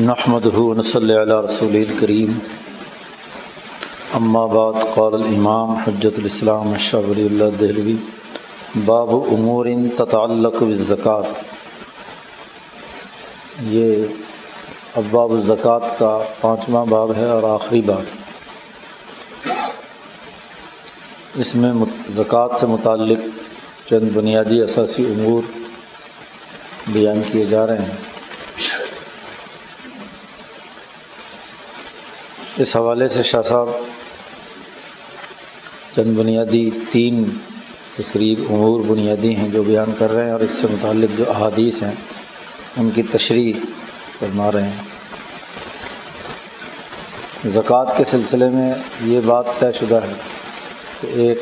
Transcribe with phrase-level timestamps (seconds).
[0.00, 0.46] نحمد
[0.84, 2.32] صلی علیہ رسول الکریم
[4.14, 7.96] اما بعد، قال الامام حجت الاسلام شاہ ولی اللہ دہلوی
[8.84, 9.66] باب امور
[9.96, 11.22] تتعلق بالزکوٰۃ
[13.70, 14.04] یہ
[14.96, 18.04] اباب الزکوٰۃ کا پانچواں باب ہے اور آخری باب
[21.34, 21.72] اس میں
[22.16, 23.26] زکوٰۃ سے متعلق
[23.88, 25.42] چند بنیادی اثاثی امور
[26.86, 28.17] بیان کیے جا رہے ہیں۔
[32.62, 33.68] اس حوالے سے شاہ صاحب،
[35.96, 37.24] چند بنیادی تین
[37.96, 41.24] کے قریب امور بنیادی ہیں جو بیان کر رہے ہیں اور اس سے متعلق جو
[41.30, 41.94] احادیث ہیں،
[42.76, 43.52] ان کی تشریح
[44.18, 44.82] فرما رہے ہیں۔
[47.54, 48.70] زکوٰۃ کے سلسلے میں
[49.04, 50.14] یہ بات طے شدہ ہے
[51.00, 51.38] کہ ایک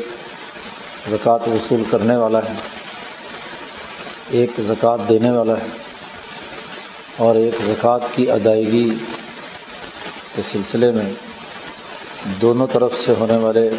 [1.10, 2.55] زکوٰۃ وصول کرنے والا ہے،
[4.38, 5.69] ایک زکوٰۃ دینے والا ہے
[7.24, 8.88] اور ایک زکوٰۃ کی ادائیگی
[10.37, 11.13] کے سلسلے میں
[12.43, 13.71] دونوں طرف سے ہونے والے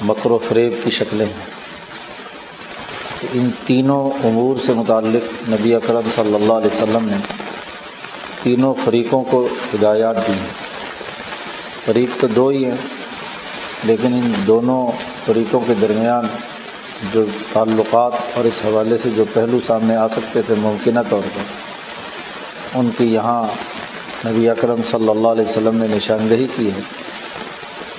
[0.00, 1.58] مکر و فریب کی شکلیں ہیں۔
[3.32, 7.16] ان تینوں امور سے متعلق نبی اکرم صلی اللہ علیہ وسلم نے
[8.42, 10.68] تینوں فریقوں کو ہدایات دی ہیں۔
[11.84, 12.76] فریق تو دو ہی ہیں،
[13.84, 14.92] لیکن ان دونوں
[15.26, 16.26] فریقوں کے درمیان
[17.14, 22.78] جو تعلقات اور اس حوالے سے جو پہلو سامنے آ سکتے تھے ممکنہ طور پر،
[22.78, 23.42] ان کی یہاں
[24.26, 26.80] نبی اکرم صلی اللہ علیہ وسلم نے نشاندہی کی ہے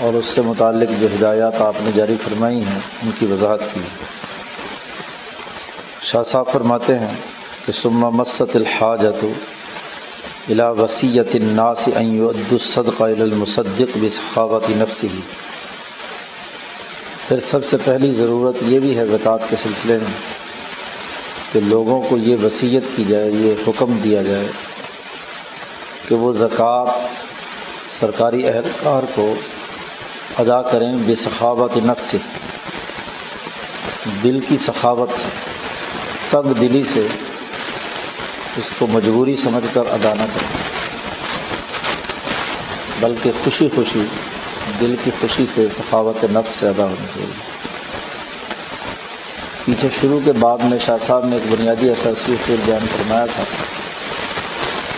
[0.06, 3.80] اور اس سے متعلق جو ہدایات آپ نے جاری فرمائی ہیں، ان کی وضاحت کی
[3.80, 4.08] ہے۔
[6.02, 7.14] شاہ صاحب فرماتے ہیں
[7.66, 9.24] کہ سما مست الحاجت
[10.50, 15.08] الا وسیعت الناس الصدق المصدق بسخاوت نفسی
[17.28, 20.18] پھر سب سے پہلی ضرورت یہ بھی ہے زکوٰۃ کے سلسلے میں
[21.52, 24.48] کہ لوگوں کو یہ وصیت کی جائے، یہ حکم دیا جائے
[26.10, 26.86] کہ وہ زکوٰۃ
[28.00, 29.34] سرکاری اہلکار کو
[30.40, 32.18] ادا کریں بے سخاوت نفس سے،
[34.24, 35.28] دل کی سخاوت سے
[36.30, 37.08] تنگ دلی سے
[38.58, 40.58] اس کو مجبوری سمجھ کر ادا نہ کریں۔
[43.00, 44.06] بلکہ خوشی خوشی
[44.80, 47.34] دل کی خوشی سے سخاوت نفس سے ادا ہونی چاہیے۔
[49.66, 53.44] پیچھے شروع کے بعد میں شاہ صاحب نے ایک بنیادی اثاثی اصول بیان فرمایا تھا۔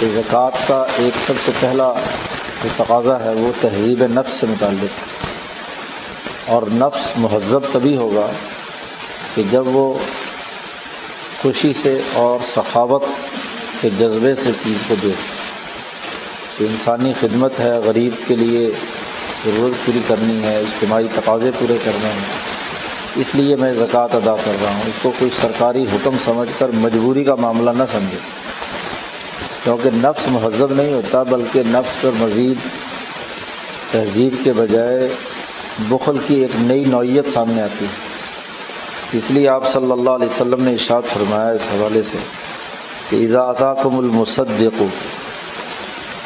[0.01, 1.93] کہ زکوٰۃ کا ایک سب سے پہلا
[2.63, 4.93] جو تقاضا ہے وہ تہذیب نفس سے متعلق
[6.49, 8.31] اور نفس مہذب تبھی ہوگا
[9.35, 9.93] کہ جب وہ
[11.41, 13.03] خوشی سے اور سخاوت
[13.81, 15.11] کے جذبے سے چیز کو دے
[16.57, 18.71] کہ انسانی خدمت ہے، غریب کے لیے
[19.45, 22.25] ضرورت پوری کرنی ہے، اجتماعی تقاضے پورے کرنے ہیں۔
[23.15, 26.67] اس لیے میں زکوٰۃ ادا کر رہا ہوں۔ اس کو کوئی سرکاری حکم سمجھ کر
[26.73, 28.17] مجبوری کا معاملہ نہ سمجھے۔
[29.63, 32.57] کیونکہ نفس مہذب نہیں ہوتا بلکہ نفس پر مزید
[33.91, 35.07] تہذیب کے بجائے
[35.89, 40.63] بخل کی ایک نئی نوعیت سامنے آتی ہے۔ اس لیے آپ صلی اللہ علیہ وسلم
[40.63, 42.17] نے اشاعت فرمایا اس حوالے سے
[43.09, 44.81] کہ اضاء کم المصدق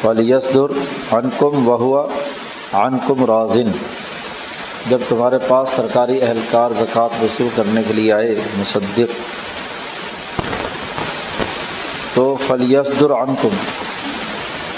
[0.06, 0.72] ولیسدر
[1.12, 2.06] عن کم و
[2.72, 3.70] عن کم رازن
[4.90, 9.12] جب تمہارے پاس سرکاری اہلکار زکوٰۃ وصول کرنے کے لیے آئے، مصدق
[12.16, 13.56] تو فلیس درعن کم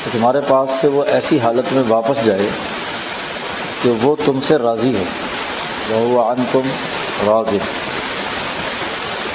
[0.05, 2.49] تو تمہارے پاس سے وہ ایسی حالت میں واپس جائے
[3.83, 5.05] کہ وہ تم سے راضی ہو
[6.09, 6.69] وہ عن کم
[7.27, 7.59] راضی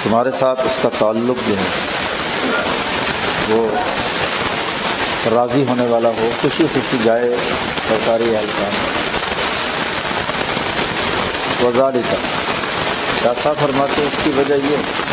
[0.04, 1.70] تمہارے ساتھ اس کا تعلق جو ہے۔
[3.50, 3.68] وہ
[5.36, 7.36] راضی ہونے والا ہو، خوشی خوشی جائے
[7.90, 8.72] سرکاری اہلکار
[11.66, 12.02] وزاری
[13.24, 15.13] کا فرماتے اس کی وجہ یہ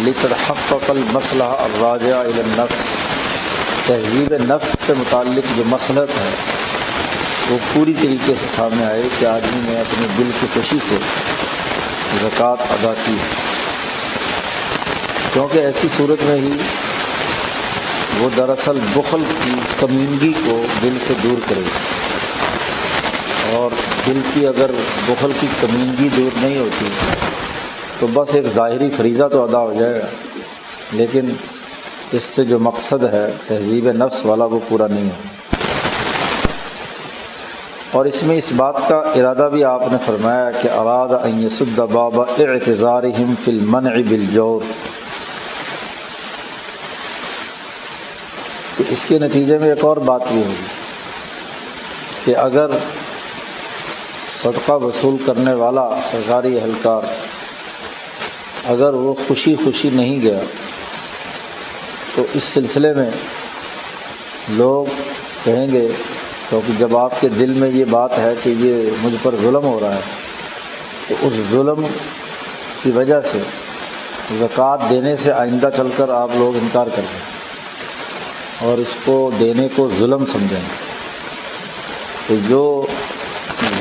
[0.00, 2.74] لترحق المسلح الراجع الى النفس
[3.86, 6.30] تہذیب نفس سے متعلق جو مسلط ہے،
[7.50, 10.96] وہ پوری طریقے سے سامنے آئے کہ آدمی نے اپنے دل کی خوشی سے
[12.22, 13.16] زکوٰۃ ادا کی
[15.32, 16.52] کیونکہ ایسی صورت میں ہی
[18.18, 21.62] وہ دراصل بخل کی کمینگی کو دل سے دور کرے۔
[23.52, 23.70] اور
[24.06, 24.70] دل کی اگر
[25.06, 26.86] بخل کی کمینگی دور نہیں ہوتی
[27.98, 30.06] تو بس ایک ظاہری فریضہ تو ادا ہو جائے گا۔
[30.92, 31.32] لیکن
[32.12, 35.22] اس سے جو مقصد ہے، تہذیب نفس والا، وہ پورا نہیں ہو
[37.90, 41.08] اور اس میں اس بات کا ارادہ بھی آپ نے فرمایا کہ اراد
[41.58, 44.60] سد بابا اعتظار ہم فل من بالجور۔
[48.76, 50.66] تو اس کے نتیجے میں ایک اور بات بھی ہوگی
[52.24, 52.70] کہ اگر
[54.42, 57.02] صدقہ وصول کرنے والا سرکاری اہلکار
[58.66, 60.40] اگر وہ خوشی خوشی نہیں گیا،
[62.14, 63.10] تو اس سلسلے میں
[64.48, 64.86] لوگ
[65.44, 65.86] کہیں گے،
[66.48, 69.78] کیونکہ جب آپ کے دل میں یہ بات ہے کہ یہ مجھ پر ظلم ہو
[69.80, 70.00] رہا ہے،
[71.08, 71.84] تو اس ظلم
[72.82, 73.38] کی وجہ سے
[74.38, 79.68] زکوٰۃ دینے سے آئندہ چل کر آپ لوگ انکار کر دیں اور اس کو دینے
[79.76, 80.68] کو ظلم سمجھیں۔
[82.26, 82.64] تو جو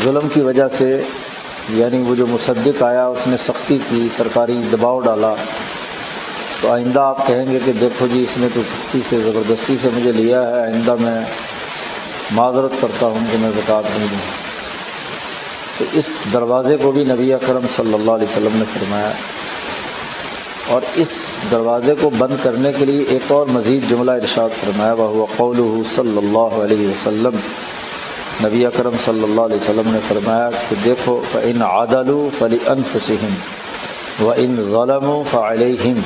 [0.03, 1.01] ظلم کی وجہ سے
[1.69, 5.35] یعنی وہ جو مصدق آیا، اس نے سختی کی، سرکاری دباؤ ڈالا۔
[6.61, 9.89] تو آئندہ آپ کہیں گے کہ دیکھو جی اس نے تو سختی سے، زبردستی سے
[9.93, 11.21] مجھے لیا ہے۔ آئندہ میں
[12.31, 14.43] معذرت کرتا ہوں کہ میں زکوٰۃ نہیں دوں۔
[15.77, 19.11] تو اس دروازے کو بھی نبی اکرم صلی اللہ علیہ وسلم نے فرمایا۔
[20.67, 25.25] اور اس دروازے کو بند کرنے کے لیے ایک اور مزید جملہ ارشاد فرمایا وہ
[25.37, 27.37] قول صلی اللہ علیہ وسلم۔
[28.41, 33.33] نبی اکرم صلی اللہ علیہ وسلم نے فرمایا کہ دیکھو فعن عادل فلی انفسم
[34.23, 35.99] و ان ظلم و فعلیہم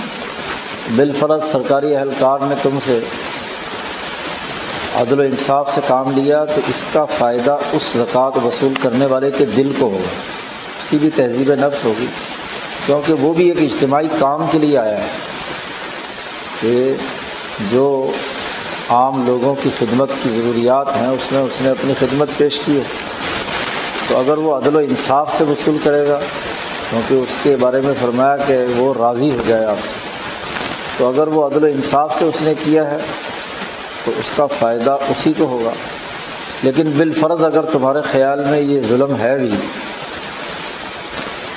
[0.96, 3.00] بالفرض سرکاری اہلکار نے تم سے
[4.96, 9.32] عدل و انصاف سے کام لیا تو اس کا فائدہ اس زکوٰۃ وصول کرنے والے
[9.38, 10.12] کے دل کو ہوگا۔
[10.78, 12.06] اس کی بھی تہذیب نفس ہوگی۔
[12.86, 15.08] کیونکہ وہ بھی ایک اجتماعی کام کے لیے آیا ہے
[16.62, 16.94] کہ
[17.72, 18.12] جو
[18.90, 22.78] عام لوگوں کی خدمت کی ضروریات ہیں، اس میں اس نے اپنی خدمت پیش کی
[22.78, 22.84] ہے۔
[24.08, 26.20] تو اگر وہ عدل و انصاف سے وصول کرے گا،
[26.90, 29.94] کیونکہ اس کے بارے میں فرمایا کہ وہ راضی ہو جائے آپ سے۔
[30.98, 32.98] تو اگر وہ عدل و انصاف سے اس نے کیا ہے،
[34.06, 35.72] تو اس کا فائدہ اسی کو ہوگا۔
[36.64, 39.52] لیکن بالفرض اگر تمہارے خیال میں یہ ظلم ہے بھی،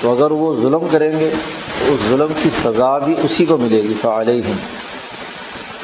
[0.00, 1.30] تو اگر وہ ظلم کریں گے،
[1.78, 4.42] تو اس ظلم کی سزا بھی اسی کو ملے گی فعلیہ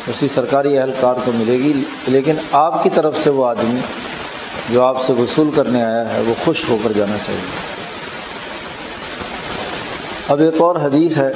[0.09, 1.73] اسی سرکاری اہلکار کو ملے گی،
[2.07, 3.81] لیکن آپ کی طرف سے وہ آدمی
[4.71, 7.41] جو آپ سے وصول کرنے آیا ہے، وہ خوش ہو کر جانا چاہیے۔
[10.29, 11.33] اب ایک اور حدیث ہے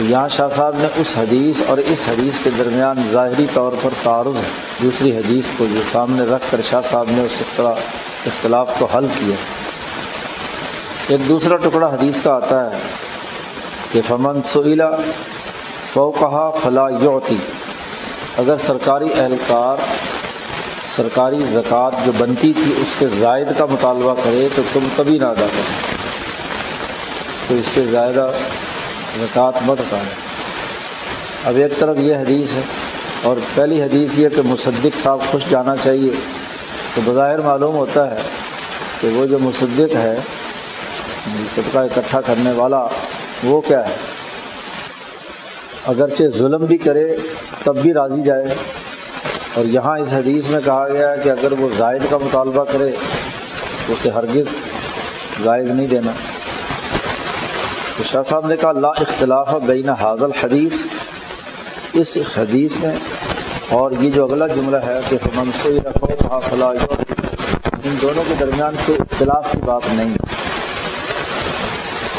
[0.00, 4.36] یہاں شاہ صاحب نے اس حدیث اور اس حدیث کے درمیان ظاہری طور پر تعارض
[4.36, 4.48] ہے۔
[4.82, 7.72] دوسری حدیث کو جو سامنے رکھ کر شاہ صاحب نے اس طرح
[8.26, 9.36] اختلاف کو حل کیا۔
[11.08, 12.78] ایک دوسرا ٹکڑا حدیث کا آتا ہے
[13.92, 14.90] کہ فمن سعیلا
[15.92, 17.36] فوقہ فلا یوتی
[18.38, 19.76] اگر سرکاری اہلکار
[20.96, 25.24] سرکاری زکوٰۃ جو بنتی تھی اس سے زائد کا مطالبہ کرے تو تم کبھی نہ
[25.24, 25.62] ادا کرو۔
[27.48, 28.30] تو اس سے زائدہ
[29.20, 30.04] زکوٰۃ مت اٹھائے
[31.44, 32.60] اب ایک طرف یہ حدیث ہے
[33.22, 36.10] اور پہلی حدیث یہ کہ مصدق صاحب خوش جانا چاہیے۔
[36.94, 38.22] تو بظاہر معلوم ہوتا ہے
[39.00, 40.16] کہ وہ جو مصدق ہے،
[41.54, 42.86] صدقہ اکٹھا کرنے والا،
[43.44, 43.94] وہ کیا ہے؟
[45.86, 47.16] اگرچہ ظلم بھی کرے
[47.64, 48.54] تب بھی راضی جائے۔
[49.54, 52.90] اور یہاں اس حدیث میں کہا گیا ہے کہ اگر وہ زائد کا مطالبہ کرے
[53.86, 54.44] تو اسے ہرگز
[55.44, 56.10] زائد نہیں دینا۔
[57.96, 60.72] تو شاہ صاحب نے کہا، لا اختلاف بین حاضل حدیث
[61.92, 62.96] اس حدیث میں
[63.68, 66.72] اور یہ جو اگلا جملہ ہے کہ منصوئی رکھو فلاح
[67.84, 70.16] ان دونوں کے درمیان کوئی اختلاف کی بات نہیں۔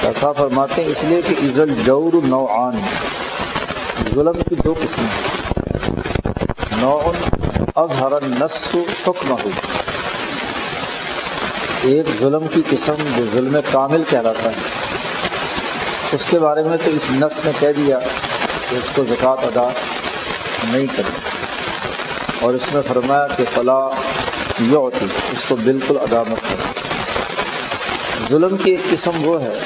[0.04, 2.76] ایسا فرماتے ہیں، اس لیے کہ عزل جور نوعان۔
[4.16, 5.06] ظلم کی دو قسم
[6.78, 7.12] نو
[7.76, 9.50] اظہر نسو حکم ہو
[11.82, 14.56] ایک ظلم کی قسم جو ظلم کامل کہلاتا ہے۔
[16.12, 18.00] اس کے بارے میں تو اس نس نے کہہ دیا
[18.70, 19.68] کہ اس کو زکوٰۃ ادا
[20.72, 21.20] نہیں کرے۔
[22.42, 23.90] اور اس میں فرمایا کہ فلاں
[24.72, 26.72] یہ ہوتی اس کو بالکل ادا مت کرے۔
[28.30, 29.60] ظلم کی ایک قسم وہ ہے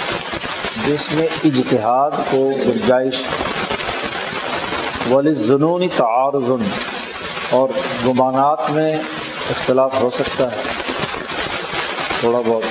[0.86, 3.24] جس میں اجتہاد کو گنجائش
[5.12, 6.50] ولی جنونی تعارض
[7.50, 7.70] اور
[8.06, 10.62] گمانات میں اختلاف ہو سکتا ہے۔
[12.20, 12.64] تھوڑا بہت۔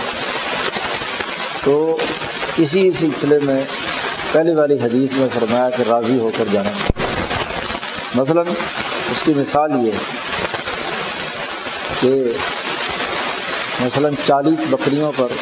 [1.64, 1.74] تو
[2.58, 3.60] اسی سلسلے میں
[4.32, 6.70] پہلی والی حدیث میں فرمایا کہ راضی ہو کر جانا۔
[8.14, 9.98] مثلا اس کی مثال یہ ہے
[12.00, 12.12] کہ
[13.80, 15.32] مثلا چالیس بکریوں پر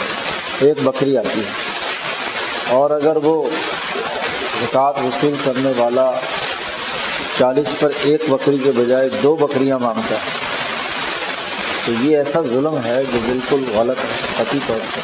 [0.61, 3.43] ایک بکری آتی ہے، اور اگر وہ
[4.61, 6.11] زکوٰۃ وصول کرنے والا
[7.39, 10.43] چالیس پر ایک بکری کے بجائے دو بکریاں مانگتا ہے۔
[11.87, 13.97] تو یہ ایسا ظلم ہے جو بالکل غلط
[14.37, 15.01] قطعی طور پر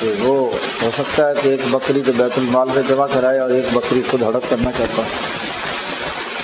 [0.00, 0.50] کہ وہ
[0.82, 4.02] ہو سکتا ہے کہ ایک بکری تو بیت المال میں جمع کرائے اور ایک بکری
[4.10, 5.08] خود ہڑپ کرنا چاہتا ہے۔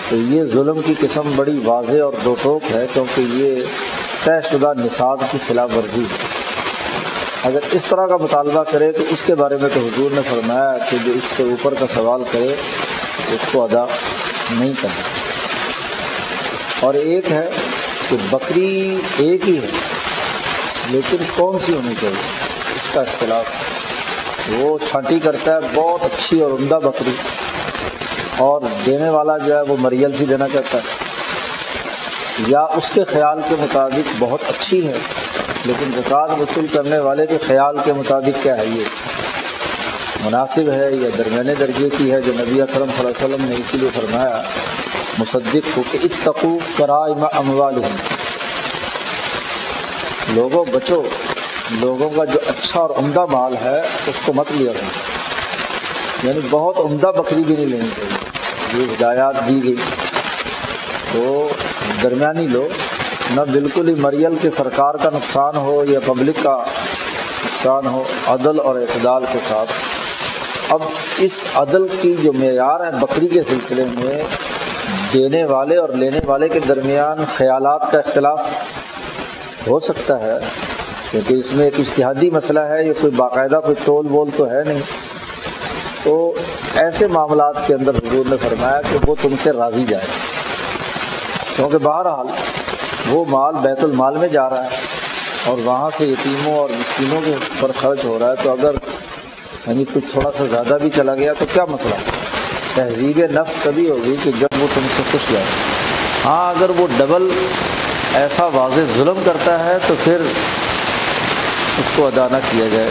[0.08, 3.64] تو یہ ظلم کی قسم بڑی واضح اور دو ٹوک ہے کیونکہ یہ
[4.24, 6.40] طے شدہ نصاب کی خلاف ورزی ہے۔
[7.44, 10.78] اگر اس طرح کا مطالبہ کرے تو اس کے بارے میں تو حضور نے فرمایا
[10.90, 12.54] کہ جو اس سے اوپر کا سوال کرے،
[13.28, 13.84] اس کو ادا
[14.50, 15.02] نہیں کرنا
[16.80, 17.50] اور ایک ہے
[18.10, 19.66] کہ بکری ایک ہی ہے،
[20.90, 22.14] لیکن کون سی ہونی چاہیے؟
[22.76, 23.44] اس کا اختلاف۔
[24.48, 27.10] وہ چھانٹی کرتا ہے، بہت اچھی اور عمدہ بکری۔
[28.36, 31.10] اور دینے والا جو ہے، وہ مریل سی دینا چاہتا ہے۔
[32.46, 34.96] یا اس کے خیال کے مطابق بہت اچھی ہے،
[35.64, 38.84] لیکن زکوٰۃ وصول کرنے والے کے خیال کے مطابق کیا ہے یہ؟
[40.24, 43.54] مناسب ہے یا درمیانے درجے کی ہے جو نبی اکرم صلی اللہ علیہ وسلم نے
[43.54, 44.42] اسی لیے فرمایا،
[45.18, 47.74] مصدق ہو کہ اتقو کرائم اموال
[50.28, 51.02] لوگوں، بچو،
[51.70, 54.86] لوگوں کا جو اچھا اور عمدہ مال ہے، اس کو مت لیا جائے
[56.22, 59.76] یعنی بہت عمدہ بکری بھی نہیں لینی چاہیے۔ یہ ہدایات دی گئی۔
[61.12, 61.48] تو
[62.02, 62.68] درمیانی لو
[63.30, 66.64] نہ بالکل ہی مریل کے سرکار کا نقصان ہو یا پبلک کا
[67.44, 69.89] نقصان ہو، عدل اور اعتدال کے ساتھ
[70.70, 70.82] اب
[71.18, 74.22] اس عدل کی جو معیار ہے بکری کے سلسلے میں،
[75.14, 78.40] دینے والے اور لینے والے کے درمیان خیالات کا اختلاف
[79.66, 80.36] ہو سکتا ہے،
[81.10, 84.62] کیونکہ اس میں ایک اشتہادی مسئلہ ہے، یہ کوئی باقاعدہ کوئی تول بول تو ہے
[84.66, 84.80] نہیں۔
[86.02, 86.32] تو
[86.74, 90.04] ایسے معاملات کے اندر حضور نے فرمایا کہ وہ تم سے راضی جائے۔
[91.56, 92.26] کیونکہ بہرحال
[93.10, 94.78] وہ مال بیت المال میں جا رہا ہے
[95.44, 98.70] اور وہاں سے یتیموں اور مسکینوں کے پر خرچ ہو رہا ہے، تو اگر
[99.66, 101.94] یعنی کچھ تھوڑا سا زیادہ بھی چلا گیا تو کیا مسئلہ؟
[102.74, 105.44] تہذیب نفس کبھی ہوگی کہ جب وہ تم سے خوش جائے
[106.24, 107.28] ہاں اگر وہ ڈبل
[108.14, 110.16] ایسا واضح ظلم کرتا ہے تو پھر
[111.78, 112.88] اس کو ادا نہ کیا جائے۔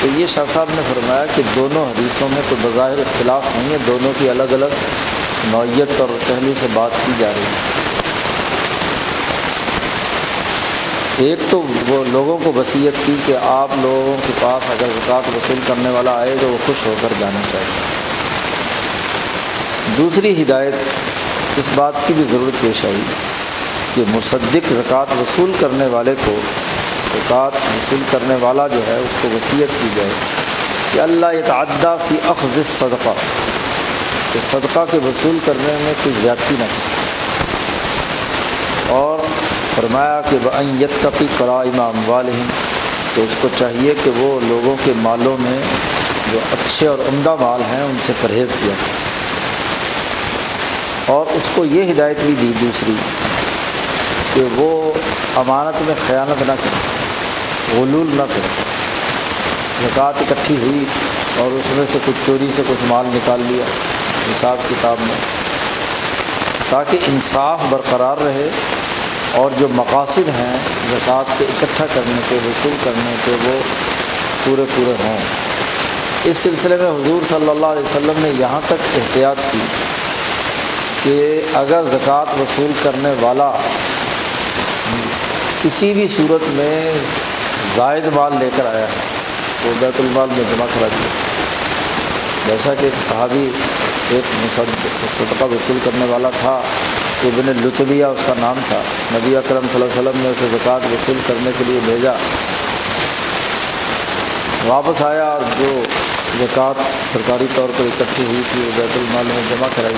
[0.00, 3.76] تو یہ شاہ صاحب نے فرمایا کہ دونوں حدیثوں میں تو بظاہر اختلاف نہیں ہے،
[3.86, 4.74] دونوں کی الگ الگ
[5.44, 7.85] نوعیت اور پہلو سے بات کی جا رہی ہے۔
[11.18, 15.60] ایک تو وہ لوگوں کو وصیت کی کہ آپ لوگوں کے پاس اگر زکوٰۃ وصول
[15.66, 17.84] کرنے والا آئے تو وہ خوش ہو کر جانا چاہیے۔
[19.98, 20.74] دوسری ہدایت
[21.58, 23.00] اس بات کی بھی ضرورت پیش آئی
[23.94, 26.34] کہ مصدق زکوٰۃ وصول کرنے والے کو
[27.12, 30.12] زکوٰۃ وصول کرنے والا جو ہے اس کو وصیت کی جائے
[30.92, 31.42] کہ اللہ یہ
[32.08, 33.14] فی اخذ صدقہ
[34.32, 36.64] کہ صدقہ کے وصول کرنے میں کوئی زیادتی نہ
[38.88, 39.18] اور
[39.76, 42.48] فرمایا کہ وہ یتقی کرائم والم
[43.14, 45.58] تو اس کو چاہیے کہ وہ لوگوں کے مالوں میں
[46.32, 48.74] جو اچھے اور عمدہ مال ہیں، ان سے پرہیز کیا۔
[51.06, 52.94] اور اس کو یہ ہدایت بھی دی دوسری
[54.34, 54.92] کہ وہ
[55.36, 58.48] امانت میں خیانت نہ کرے، غلول نہ کرے۔
[59.82, 60.84] زکوٰۃ اکٹھی ہوئی
[61.36, 63.64] اور اس میں سے کچھ چوری سے کچھ مال نکال لیا
[64.30, 65.16] حساب کتاب میں،
[66.70, 68.48] تاکہ انصاف برقرار رہے
[69.34, 70.56] اور جو مقاصد ہیں
[70.90, 73.58] زکوٰۃ کے اکٹھا کرنے کے، وصول کرنے کے، وہ
[74.44, 75.18] پورے پورے ہوں۔
[76.24, 79.58] اس سلسلے میں حضور صلی اللہ علیہ وسلم نے یہاں تک احتیاط کی
[81.02, 83.50] کہ اگر زکوٰۃ وصول کرنے والا
[85.62, 86.92] کسی بھی صورت میں
[87.76, 89.04] زائد مال لے کر آیا ہے
[89.62, 91.08] تو بیت المال میں جمع کرا دیا۔
[92.46, 93.48] جیسا کہ ایک صحابی،
[94.10, 94.34] ایک
[95.18, 96.60] صدقہ وصول کرنے والا تھا
[97.24, 98.80] ابن لطبیہ اس کا نام تھا۔
[99.12, 102.12] نبی اکرم صلی اللہ علیہ وسلم نے اسے زکوٰۃ وصول کرنے کے لیے بھیجا۔
[104.66, 105.82] واپس آیا اور جو
[106.38, 106.82] زکوٰۃ
[107.12, 109.94] سرکاری طور پر اکٹھی ہوئی تھی، وہ بیت المال میں جمع کرائی۔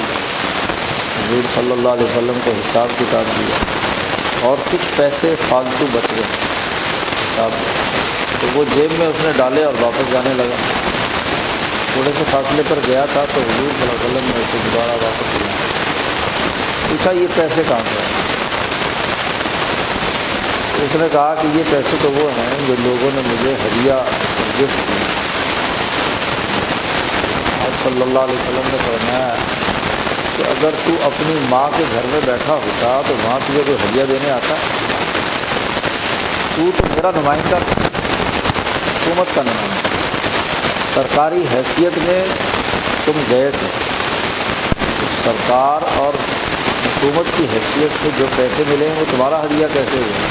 [1.18, 3.56] حضور صلی اللہ علیہ وسلم کو حساب کتاب دیا۔
[4.42, 6.24] اور کچھ پیسے فالتو بچ گئے۔
[7.22, 7.50] حساب
[8.40, 10.56] تو وہ جیب میں اس نے ڈالے اور واپس جانے لگا۔
[11.92, 14.90] تھوڑے سے فاصلے پر گیا تھا تو حضور صلی اللہ علیہ وسلم نے اسے دوبارہ
[14.90, 15.87] واپس لیا۔
[16.88, 18.00] پوچھا یہ پیسے کہاں سے
[20.84, 23.92] اس نے کہا کہ یہ پیسے تو وہ ہیں جو لوگوں نے مجھے ہدیہ
[24.60, 25.04] گفٹ دی
[27.60, 29.34] اور صلی اللہ علیہ وسلم نے فرمایا
[30.36, 34.04] کہ اگر تو اپنی ماں کے گھر میں بیٹھا ہوتا تو وہاں تجھے کوئی ہدیہ
[34.08, 34.54] دینے آتا؟
[36.56, 39.88] تو تو میرا نمائندہ حکومت کا نمائندہ۔
[40.94, 42.24] سرکاری حیثیت میں
[43.04, 43.68] تم گئے تھے۔
[45.24, 46.12] سرکار اور
[46.84, 50.26] حکومت کی حیثیت سے جو پیسے ملے ہیں، وہ تمہارا ہدیہ کیسے ہوئے؟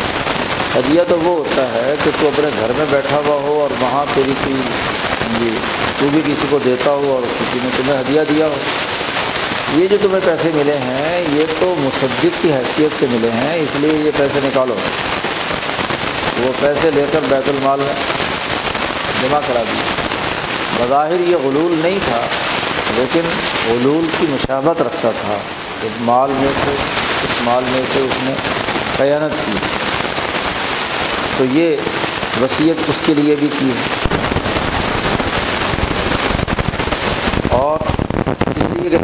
[0.76, 4.06] ہدیہ تو وہ ہوتا ہے کہ تو اپنے گھر میں بیٹھا ہوا ہو اور وہاں
[4.14, 4.58] تیری کوئی
[6.00, 8.56] تو بھی کسی کو دیتا ہو اور کسی نے تمہیں ہدیہ دیا ہو۔
[9.76, 13.76] یہ جو تمہیں پیسے ملے ہیں، یہ تو مصدق کی حیثیت سے ملے ہیں، اس
[13.76, 14.76] لیے یہ پیسے نکالو۔
[16.44, 17.94] وہ پیسے لے کر بیت المال میں
[19.22, 19.78] جمع کرا دی
[20.78, 22.22] بظاہر یہ غلول نہیں تھا،
[22.98, 23.22] لیکن
[23.68, 25.38] غلول کی مشابت رکھتا تھا۔
[26.02, 26.72] مال میں سے،
[27.24, 28.34] اس مال میں سے اس نے
[28.98, 29.52] قیانت کی۔
[31.38, 31.76] تو یہ
[32.42, 34.08] وصیت اس کے لیے بھی کی ہے۔
[37.50, 37.80] اور
[38.40, 38.98] اس لیے کہ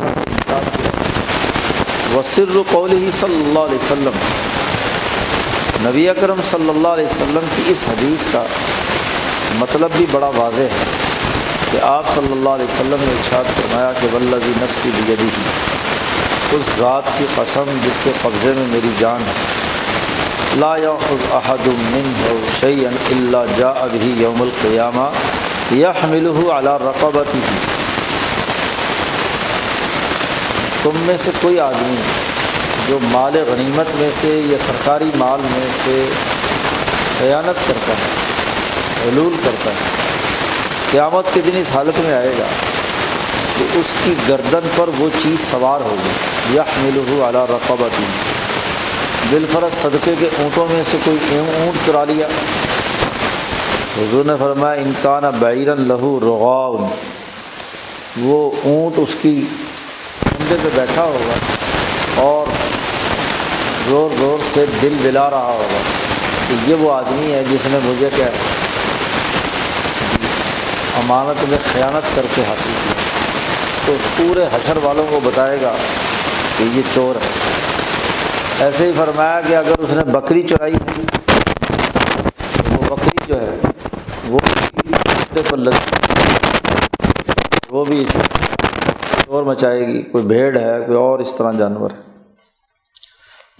[2.16, 4.12] وسر قول ہی صلی اللہ علیہ وسلم۔
[5.90, 8.44] نبی اکرم صلی اللہ علیہ وسلم کی اس حدیث کا
[9.56, 10.70] مطلب بھی بڑا واضح ہے
[11.72, 15.44] کہ آپ صلی اللہ علیہ وسلم نے ارشاد فرمایا کہ ولزی نفسی بجدی ہی
[16.56, 19.34] اس ذات کی قسم جس کے قبضے میں میری جان ہے۔
[20.60, 25.08] لا یاخذ احد منه شيئا الا جاء به یوم القیامہ
[25.76, 27.54] يحمله على رقبته
[30.84, 31.96] تم میں سے کوئی آدمی
[32.88, 36.06] جو مال غنیمت میں سے یا سرکاری مال میں سے
[37.20, 38.12] خیانت کرتا ہے،
[39.06, 39.92] حلول کرتا ہے،
[40.92, 42.46] قیامت کے دن اس حالت میں آئے گا۔
[43.60, 48.04] تو اس کی گردن پر وہ چیز سوار ہوگی۔ یا مل ہو اعلیٰ رقبتی۔
[49.30, 52.28] بالفرض صدقے کے اونٹوں میں سے کوئی اونٹ چرا لیا۔
[53.98, 56.88] حضور نے فرمایا انکان بیرن لہو رغاؤن۔
[58.18, 59.42] وہ اونٹ اس کی
[60.22, 61.34] کندھے پہ بیٹھا ہوگا
[62.22, 62.48] اور
[63.90, 65.82] زور زور سے دل دلا رہا ہوگا
[66.48, 68.28] کہ یہ وہ آدمی ہے جس نے مجھے کیا
[70.98, 73.03] امانت میں خیانت کر کے حاصل کیا۔
[73.86, 75.74] تو پورے حشر والوں کو بتائے گا
[76.58, 77.30] کہ یہ چور ہے۔
[78.60, 81.02] ایسے ہی فرمایا کہ اگر اس نے بکری چرائی ہے
[82.70, 83.60] وہ بکری جو ہے،
[84.28, 84.40] وہ
[85.50, 85.94] پر لگ
[87.70, 88.06] وہ بھی
[89.26, 92.02] چور مچائے گی۔ کوئی بھیڑ ہے، کوئی اور اس طرح جانور ہے۔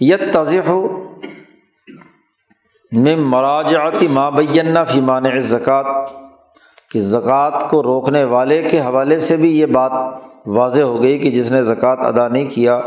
[0.00, 1.10] یہ تضح ہو
[2.92, 6.06] میں مراجعتی مابینہ فی مانع زکوٰۃ
[6.94, 9.92] کہ زکوٰۃ کو روکنے والے کے حوالے سے بھی یہ بات
[10.46, 12.80] واضح ہو گئی کہ جس نے زکوٰۃ ادا نہیں کیا۔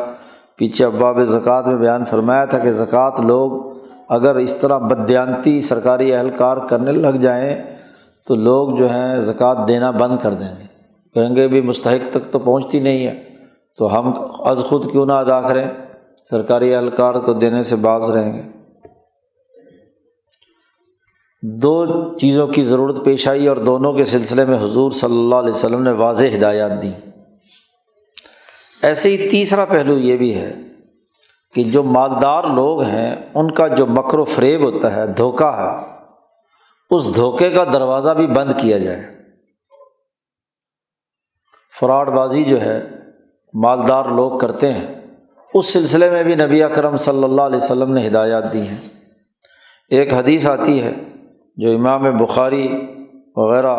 [0.56, 3.52] پیچھے ابواب زکوٰۃ میں بیان فرمایا تھا کہ زکوٰۃ لوگ
[4.10, 7.78] اگر اس طرح بدیانتی سرکاری اہلکار کرنے لگ جائیں
[8.28, 10.66] تو لوگ جو ہیں زکوٰۃ دینا بند کر دیں گے۔
[11.14, 13.24] کہیں گے بھی مستحق تک تو پہنچتی نہیں ہے،
[13.78, 15.66] تو ہم از خود کیوں نہ ادا کریں؟
[16.30, 18.57] سرکاری اہلکار کو دینے سے باز رہیں گے۔
[21.42, 21.86] دو
[22.18, 25.84] چیزوں کی ضرورت پیش آئی اور دونوں کے سلسلے میں حضور صلی اللہ علیہ وسلم
[25.84, 26.92] نے واضح ہدایات دی۔
[28.82, 30.56] ایسے ہی تیسرا پہلو یہ بھی ہے
[31.54, 35.94] کہ جو مالدار لوگ ہیں، ان کا جو مکر و فریب ہوتا ہے، دھوکہ ہے،
[36.90, 39.04] اس دھوکے کا دروازہ بھی بند کیا جائے۔
[41.80, 42.84] فراڈ بازی جو ہے،
[43.54, 44.96] مالدار لوگ کرتے ہیں۔
[45.54, 48.82] اس سلسلے میں بھی نبی اکرم صلی اللہ علیہ وسلم نے ہدایات دی ہیں۔
[49.90, 50.92] ایک حدیث آتی ہے
[51.58, 52.68] جو امام بخاری
[53.38, 53.76] وغیرہ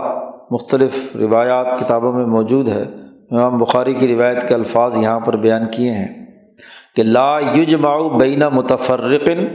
[0.51, 2.83] مختلف روایات کتابوں میں موجود ہے،
[3.31, 6.09] امام بخاری کی روایت کے الفاظ یہاں پر بیان کیے ہیں
[6.97, 9.47] کہ لا یجمع بین متفرقن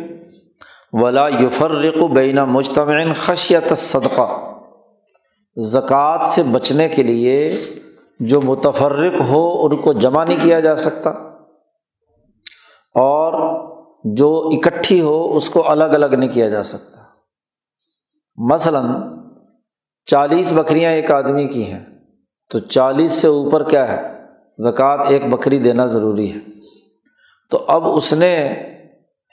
[0.93, 4.27] ولا یفرق بین مجتمع خشیت صدقہ
[5.57, 7.38] زکوٰۃ سے بچنے کے لیے
[8.19, 11.09] جو متفرق ہو ان کو جمع نہیں کیا جا سکتا،
[12.95, 13.33] اور
[14.15, 17.02] جو اکٹھی ہو اس کو الگ الگ نہیں کیا جا سکتا۔
[18.38, 18.86] مثلاً
[20.06, 21.86] چالیس بکریاں ایک آدمی کی ہیں،
[22.50, 24.13] تو چالیس سے اوپر کیا ہے؟
[24.58, 26.39] زکوٰۃ ایک بکری دینا ضروری ہے۔
[27.52, 28.56] تو اب اس نے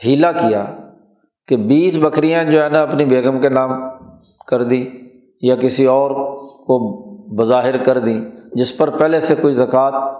[0.05, 0.65] ہیلا کیا
[1.49, 3.71] کہ بیس بکریاں جو ہے نا اپنی بیگم کے نام
[4.47, 4.89] کر دی
[5.43, 6.11] یا کسی اور
[6.41, 7.01] کو
[7.37, 10.15] بظاہر کر دیں جس پر پہلے سے کوئی زکوٰۃ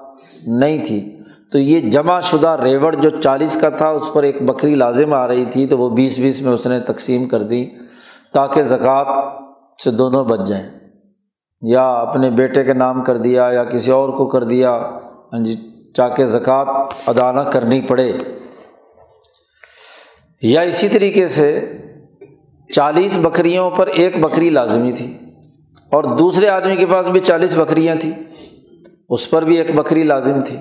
[0.47, 1.17] نہیں تھی۔
[1.53, 5.27] تو یہ جمع شدہ ریوڑ جو چالیس کا تھا، اس پر ایک بکری لازم آ
[5.29, 7.71] رہی تھی، تو وہ بیس بیس میں اس نے تقسیم کر دی۔
[8.35, 9.33] تاکہ زکوٰۃ
[9.85, 10.71] سے دونوں بچ جائیں۔
[11.63, 14.77] یا اپنے بیٹے کے نام کر دیا یا کسی اور کو کر دیا
[15.33, 15.57] ہاں جی
[15.97, 18.13] تاکہ زکوٰۃ ادا نہ کرنی پڑے۔
[20.43, 21.77] یا اسی طریقے سے
[22.75, 25.19] چالیس بکریوں پر ایک بکری لازمی تھی
[25.91, 28.13] اور دوسرے آدمی کے پاس بھی چالیس بکریاں تھیں،
[29.09, 30.57] اس پر بھی ایک بکری لازم تھی۔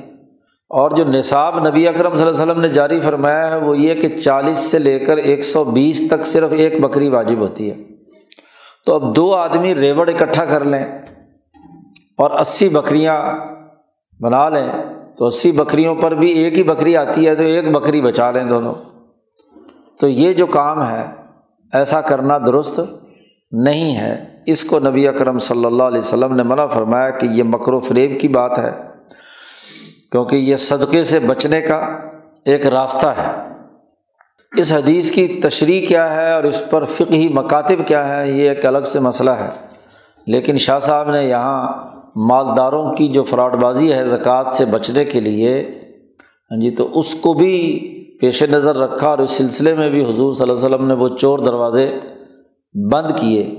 [0.70, 3.94] اور جو نصاب نبی اکرم صلی اللہ علیہ وسلم نے جاری فرمایا ہے، وہ یہ
[3.94, 7.76] کہ چالیس سے لے کر ایک سو بیس تک صرف ایک بکری واجب ہوتی ہے۔
[8.86, 10.86] تو اب دو آدمی ریوڑ اکٹھا کر لیں
[12.18, 13.22] اور اسی بکریاں
[14.20, 14.68] بنا لیں،
[15.18, 18.44] تو اسی بکریوں پر بھی ایک ہی بکری آتی ہے، تو ایک بکری بچا لیں
[18.44, 18.74] دونوں۔
[20.00, 21.06] تو یہ جو کام ہے،
[21.74, 22.80] ایسا کرنا درست
[23.52, 27.44] نہیں ہے۔ اس کو نبی اکرم صلی اللہ علیہ وسلم نے منع فرمایا کہ یہ
[27.44, 28.89] مکر و فریب کی بات ہے۔
[30.12, 31.98] کیونکہ یہ صدقے سے بچنے کا
[32.46, 33.54] ایک راستہ ہے۔
[34.58, 38.66] اس حدیث کی تشریح کیا ہے اور اس پر فقہی مکاتب کیا ہے، یہ ایک
[38.66, 39.50] الگ سے مسئلہ ہے۔
[40.28, 45.20] لیکن شاہ صاحب نے یہاں مالداروں کی جو فراڈ بازی ہے زکوٰۃ سے بچنے کے
[45.20, 45.62] لیے
[46.52, 47.80] ہاں جی تو اس کو بھی
[48.22, 51.10] پیش نظر رکھا اور اس سلسلے میں بھی حضور صلی اللہ علیہ وسلم نے وہ
[51.10, 51.92] چور دروازے
[52.92, 53.56] بند کیے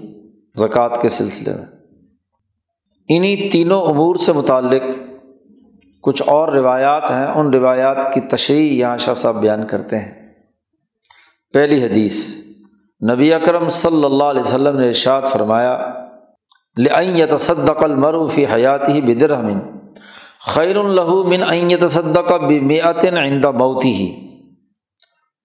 [0.56, 1.66] زکوٰۃ کے سلسلے میں۔
[3.08, 4.82] انہیں تینوں امور سے متعلق
[6.04, 10.12] کچھ اور روایات ہیں، ان روایات کی تشریح یہاں شاہ صاحب بیان کرتے ہیں۔
[11.54, 12.16] پہلی حدیث،
[13.00, 15.76] نبی اکرم صلی اللہ علیہ وسلم نے ارشاد فرمایا
[16.76, 19.58] لعین تصدق المروفی حیات ہی بدرحمن
[20.46, 24.08] خیر الہو من عین تصدق بمعتن آئندہ بوتی ہی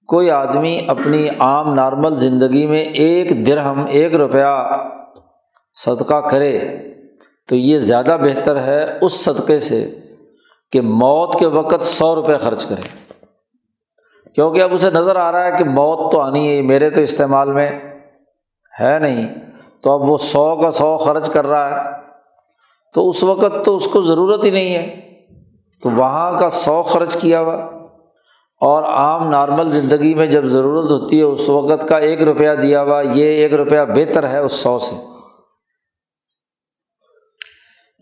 [0.10, 4.56] کوئی آدمی اپنی عام نارمل زندگی میں ایک درہم، ایک روپیہ
[5.78, 6.60] صدقہ کرے
[7.50, 9.86] تو یہ زیادہ بہتر ہے اس صدقے سے
[10.76, 12.82] کہ موت کے وقت سو روپے خرچ کرے
[14.36, 17.52] کیونکہ اب اسے نظر آ رہا ہے کہ موت تو آنی ہے، میرے تو استعمال
[17.52, 17.80] میں
[18.80, 19.36] ہے نہیں۔
[19.82, 21.90] تو اب وہ سو کا سو خرچ کر رہا ہے۔
[22.94, 25.02] تو اس وقت تو اس کو ضرورت ہی نہیں ہے۔
[25.84, 27.56] تو وہاں کا سو خرچ کیا ہوا۔
[28.62, 32.84] اور عام نارمل زندگی میں جب ضرورت ہوتی ہے، اس وقت کا ایک روپیہ دیا
[32.84, 35.15] ہوا، یہ ایک روپیہ بہتر ہے اس سو سے۔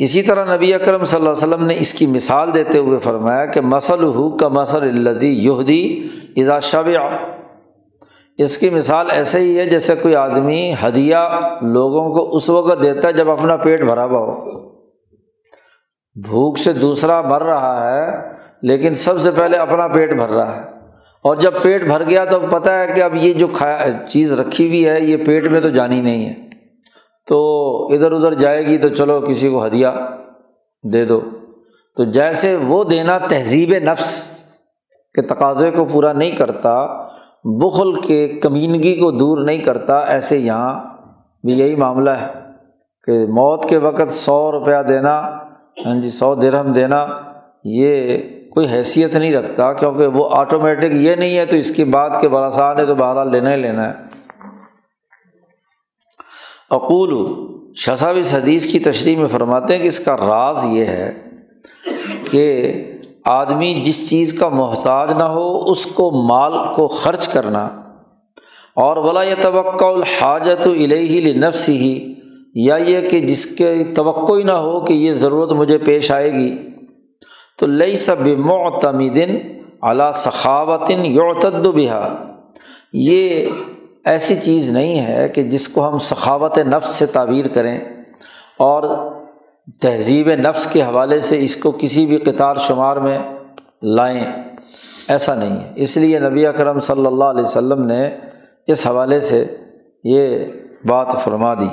[0.03, 3.45] اسی طرح نبی اکرم صلی اللہ علیہ وسلم نے اس کی مثال دیتے ہوئے فرمایا
[3.45, 6.89] کہ مسل ہو کا مسل الدی یہودی اذا شب
[8.37, 11.15] اس کی مثال ایسے ہی ہے جیسے کوئی آدمی ہدیہ
[11.61, 14.49] لوگوں کو اس وقت دیتا ہے جب اپنا پیٹ بھرا ہوا ہو۔
[16.15, 18.11] بھوک سے دوسرا مر رہا ہے،
[18.61, 20.61] لیکن سب سے پہلے اپنا پیٹ بھر رہا ہے۔
[21.23, 24.67] اور جب پیٹ بھر گیا تو پتہ ہے کہ اب یہ جو کھایا، چیز رکھی
[24.67, 26.52] ہوئی ہے، یہ پیٹ میں تو جانی نہیں ہے۔
[27.27, 27.37] تو
[27.93, 29.87] ادھر ادھر جائے گی تو چلو کسی کو ہدیہ
[30.83, 31.19] دے دو۔
[31.97, 34.31] تو جیسے وہ دینا تہذیب نفس
[35.15, 36.85] کے تقاضے کو پورا نہیں کرتا،
[37.43, 40.73] بخل کے کمینگی کو دور نہیں کرتا، ایسے یہاں
[41.43, 42.27] بھی یہی معاملہ ہے
[43.07, 45.19] کہ موت کے وقت سو روپیہ دینا
[45.85, 47.05] ہاں جی سو درہم دینا،
[47.63, 48.17] یہ
[48.49, 52.27] کوئی حیثیت نہیں رکھتا کیونکہ وہ آٹومیٹک یہ نہیں ہے تو اس کی بات کے
[52.27, 53.93] براسان ہے تو بہرحال لینا ہی لینا ہے۔
[56.73, 57.11] اقول
[57.77, 61.11] صاحب اس حدیث کی تشریح میں فرماتے ہیں کہ اس کا راز یہ ہے
[62.31, 62.43] کہ
[63.25, 67.63] آدمی جس چیز کا محتاج نہ ہو، اس کو مال کو خرچ کرنا،
[68.77, 71.93] اور بلا یہ توقع الحاجت الہی نفس ہی
[72.55, 76.31] یا یہ کہ جس کے توقع ہی نہ ہو کہ یہ ضرورت مجھے پیش آئے
[76.33, 76.51] گی۔
[77.59, 79.37] تو لئی سب معتمدن
[79.83, 82.07] اعلیٰ سخاوتن یعتد بہا
[82.93, 83.47] یہ
[84.05, 87.79] ایسی چیز نہیں ہے کہ جس کو ہم سخاوت نفس سے تعبیر کریں
[88.59, 89.11] اور
[89.81, 93.19] تہذیب نفس کے حوالے سے اس کو کسی بھی قطار شمار میں
[93.83, 94.23] لائیں،
[95.07, 98.09] ایسا نہیں ہے۔ اس لیے نبی اکرم صلی اللہ علیہ وسلم نے
[98.67, 99.45] اس حوالے سے
[100.03, 100.45] یہ
[100.85, 101.67] بات فرما دی۔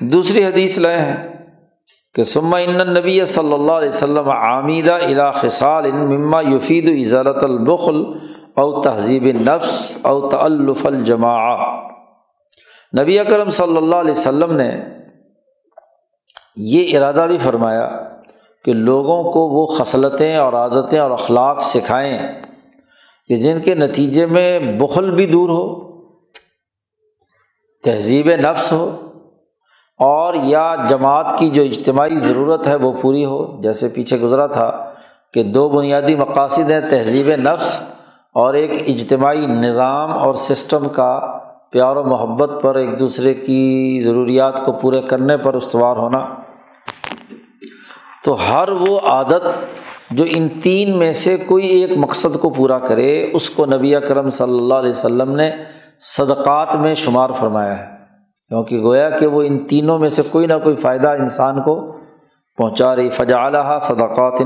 [0.00, 1.16] دوسری حدیث لائے ہیں
[2.14, 8.04] کہ سما ان نبی صلی اللہ علیہ وسلم عامدہ خسال ان مما یفید اضالت البخل
[8.56, 11.56] او تہذیب نفس او تعلف الجماع
[12.98, 14.70] نبی اکرم صلی اللہ علیہ وسلم نے
[16.56, 17.88] یہ ارادہ بھی فرمایا
[18.64, 22.18] کہ لوگوں کو وہ خصلتیں اور عادتیں اور اخلاق سکھائیں
[23.28, 25.64] کہ جن کے نتیجے میں بخل بھی دور ہو،
[27.84, 28.84] تہذیب نفس ہو،
[30.00, 34.92] اور یا جماعت کی جو اجتماعی ضرورت ہے وہ پوری ہو۔ جیسے پیچھے گزرا تھا
[35.34, 37.82] کہ دو بنیادی مقاصد ہیں، تہذیب نفس
[38.34, 41.20] اور ایک اجتماعی نظام اور سسٹم کا
[41.70, 46.26] پیار و محبت پر ایک دوسرے کی ضروریات کو پورے کرنے پر استوار ہونا۔
[48.24, 49.42] تو ہر وہ عادت
[50.10, 54.30] جو ان تین میں سے کوئی ایک مقصد کو پورا کرے، اس کو نبی کرم
[54.30, 55.50] صلی اللہ علیہ وسلم نے
[56.00, 57.84] صدقات میں شمار فرمایا ہے۔
[58.48, 61.92] کیونکہ گویا کہ وہ ان تینوں میں سے کوئی نہ کوئی فائدہ انسان کو
[62.56, 64.42] پہنچا رہی۔ فجا صدقات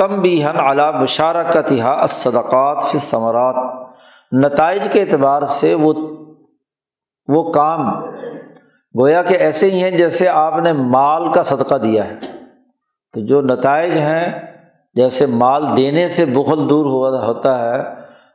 [0.00, 3.88] تم بھی ہن اعلیٰ مشارکت ہا صدقات فی ثمرات
[4.32, 5.92] نتائج کے اعتبار سے وہ
[7.28, 8.00] وہ کام
[9.00, 12.14] گویا کہ ایسے ہی ہیں جیسے آپ نے مال کا صدقہ دیا ہے۔
[13.12, 14.40] تو جو نتائج ہیں،
[14.94, 17.80] جیسے مال دینے سے بخل دور ہوا ہوتا ہے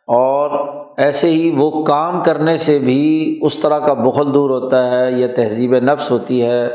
[0.08, 5.12] اور ایسے ہی وہ کام کرنے سے بھی اس طرح کا بخل دور ہوتا ہے
[5.12, 6.70] یا تہذیب نفس ہوتی ہے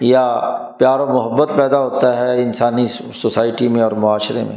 [0.00, 0.40] یا
[0.78, 4.56] پیار و محبت پیدا ہوتا ہے انسانی سوسائٹی میں اور معاشرے میں۔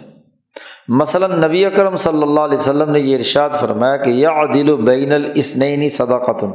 [0.88, 4.78] مثلاً نبی اکرم صلی اللہ علیہ وسلم نے یہ ارشاد فرمایا کہ یا عدل و
[4.78, 6.46] بین الاسنعینی صداقت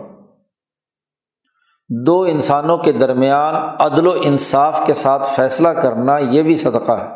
[2.06, 7.06] دو انسانوں کے درمیان عدل و انصاف کے ساتھ فیصلہ کرنا یہ بھی صدقہ ہے۔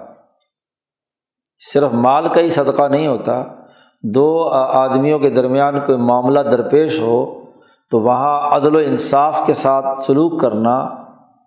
[1.72, 3.42] صرف مال کا ہی صدقہ نہیں ہوتا۔
[4.02, 7.40] دو آدمیوں کے درمیان کوئی معاملہ درپیش ہو
[7.90, 11.01] تو وہاں عدل و انصاف کے ساتھ سلوک کرنا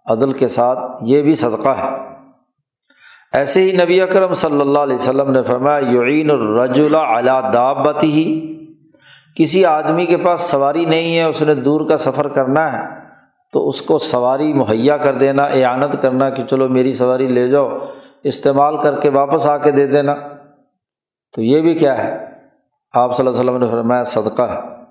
[0.06, 1.90] عدل کے ساتھ یہ بھی صدقہ ہے۔
[3.34, 8.52] ایسے ہی نبی اکرم صلی اللہ علیہ وسلم نے فرمایا، یعین الرج اللہ دابت ہی
[9.38, 12.84] کسی آدمی کے پاس سواری نہیں ہے، اس نے دور کا سفر کرنا ہے،
[13.54, 17.70] تو اس کو سواری مہیا کر دینا، اعانت کرنا کہ چلو میری سواری لے جاؤ،
[18.24, 20.16] استعمال کر کے واپس آ کے دے دینا۔
[21.36, 22.26] تو یہ بھی کیا ہے؟
[22.94, 24.85] آپ صلی اللہ علیہ وسلم نے فرمایا، صدقہ ہے۔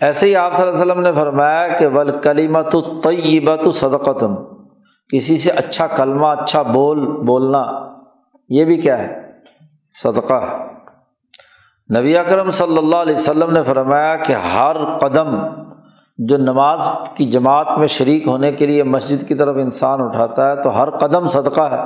[0.00, 4.24] ایسے ہی آپ صلی اللہ علیہ وسلم نے فرمایا کہ ول کلیمت طیبت صدقۃ،
[5.10, 7.64] کسی سے اچھا کلمہ اچھا بول، بولنا،
[8.48, 9.32] یہ بھی کیا ہے؟
[9.94, 10.40] صدقہ۔
[11.98, 15.36] نبی اکرم صلی اللہ علیہ وسلم نے فرمایا کہ ہر قدم
[16.18, 20.62] جو نماز کی جماعت میں شریک ہونے کے لیے مسجد کی طرف انسان اٹھاتا ہے،
[20.62, 21.80] تو ہر قدم صدقہ ہے۔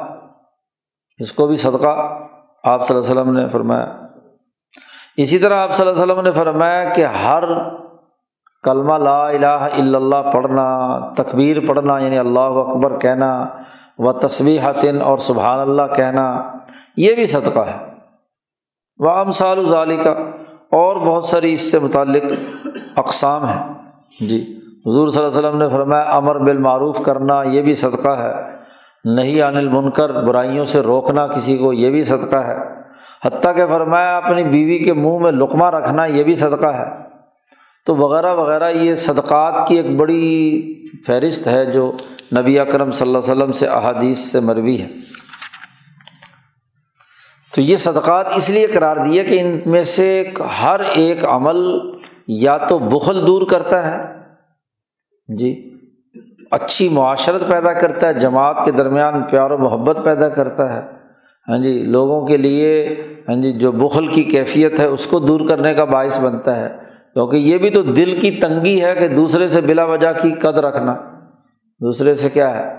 [1.19, 2.19] اس کو بھی صدقہ
[2.65, 3.87] آپ صلی اللہ علیہ وسلم نے فرمایا۔
[5.17, 7.45] اسی طرح آپ صلی اللہ علیہ وسلم نے فرمایا کہ ہر
[8.63, 13.47] کلمہ لا الہ الا اللہ پڑھنا، تکبیر پڑھنا یعنی اللہ اکبر کہنا،
[13.99, 16.43] و تصویر حتن اور سبحان اللہ کہنا،
[16.97, 17.87] یہ بھی صدقہ ہے۔
[18.99, 20.11] وہ ام سال ظالی کا
[20.73, 22.23] اور بہت ساری اس سے متعلق
[22.97, 23.75] اقسام ہیں۔
[24.21, 28.33] جی حضور صلی اللہ علیہ وسلم نے فرمایا، امر بالمعروف کرنا، یہ بھی صدقہ ہے۔
[29.05, 32.57] نہیں عن المنکر، برائیوں سے روکنا کسی کو، یہ بھی صدقہ ہے۔
[33.27, 37.02] حتیٰ کہ فرمایا، اپنی بیوی کے منہ میں لقمہ رکھنا، یہ بھی صدقہ ہے۔
[37.87, 40.61] تو وغیرہ وغیرہ یہ صدقات کی ایک بڑی
[41.07, 41.93] فہرست ہے جو
[42.39, 44.89] نبی اکرم صلی اللہ علیہ وسلم سے احادیث سے مروی ہے۔
[47.55, 50.31] تو یہ صدقات اس لیے قرار دیے کہ ان میں سے
[50.63, 51.57] ہر ایک عمل
[52.27, 54.05] یا تو بخل دور کرتا ہے
[55.39, 55.79] جی
[56.51, 60.81] اچھی معاشرت پیدا کرتا ہے، جماعت کے درمیان پیار و محبت پیدا کرتا ہے
[61.49, 62.97] ہاں جی لوگوں کے لیے
[63.29, 66.92] ہاں جی جو بخل کی کیفیت ہے، اس کو دور کرنے کا باعث بنتا ہے۔
[67.15, 70.59] کیونکہ یہ بھی تو دل کی تنگی ہے کہ دوسرے سے بلا وجہ کی قد
[70.59, 70.95] رکھنا۔
[71.81, 72.75] دوسرے سے کیا ہے؟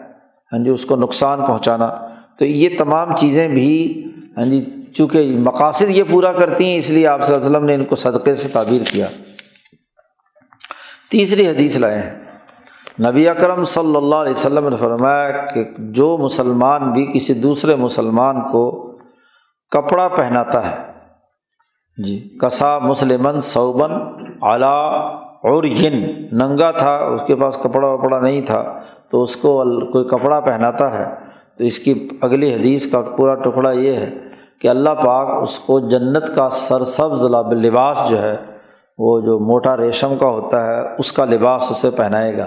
[0.53, 2.07] ہاں جی اس کو نقصان پہنچانا۔
[2.39, 4.03] تو یہ تمام چیزیں بھی
[4.37, 7.67] ہاں جی چونکہ مقاصد یہ پورا کرتی ہیں، اس لیے آپ صلی اللہ علیہ وسلم
[7.67, 9.07] نے ان کو صدقے سے تعبیر کیا۔
[11.11, 12.23] تیسری حدیث لائے ہیں۔
[13.09, 18.41] نبی اکرم صلی اللہ علیہ وسلم نے فرمایا کہ جو مسلمان بھی کسی دوسرے مسلمان
[18.41, 18.91] کو
[19.71, 20.77] کپڑا پہناتا ہے
[22.03, 23.91] جی کسا مسلمن صوبن
[24.43, 28.79] اعلیٰ اور ین ننگا تھا، اس کے پاس کپڑا وپڑا نہیں تھا،
[29.09, 33.71] تو اس کو کوئی کپڑا پہناتا ہے۔ تو اس کی اگلی حدیث کا پورا ٹکڑا
[33.71, 34.13] یہ ہے
[34.61, 38.35] کہ اللہ پاک اس کو جنت کا سرسبز لباس جو ہے،
[38.97, 42.45] وہ جو موٹا ریشم کا ہوتا ہے، اس کا لباس اسے پہنائے گا۔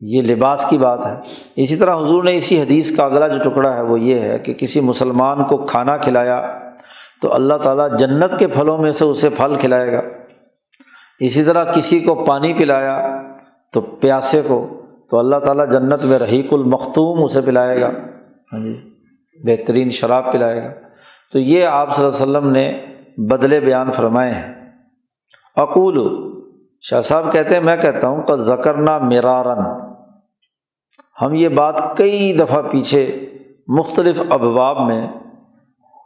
[0.00, 1.14] یہ لباس کی بات ہے۔
[1.56, 4.54] اسی طرح حضور نے اسی حدیث کا اگلا جو ٹکڑا ہے، وہ یہ ہے کہ
[4.54, 6.58] کسی مسلمان کو کھانا کھلایا
[7.22, 10.00] تو اللہ تعالیٰ جنت کے پھلوں میں سے اسے پھل کھلائے گا۔
[11.20, 13.22] اسی طرح کسی کو پانی پلایا
[13.74, 17.90] تو پیاسے کو، تو اللہ تعالیٰ جنت میں رحیق المختوم اسے پلائے گا۔
[18.52, 18.90] ہاں جی
[19.46, 20.70] بہترین شراب پلائے گا۔
[21.32, 24.54] تو یہ آپ صلی اللہ علیہ وسلم نے بدلے بیان فرمائے ہیں۔
[25.56, 26.08] اقول
[26.80, 29.88] شاہ صاحب کہتے ہیں، میں کہتا ہوں کہ ذکرنا مرارن۔
[31.22, 33.26] ہم یہ بات کئی دفعہ پیچھے
[33.68, 35.06] مختلف ابواب میں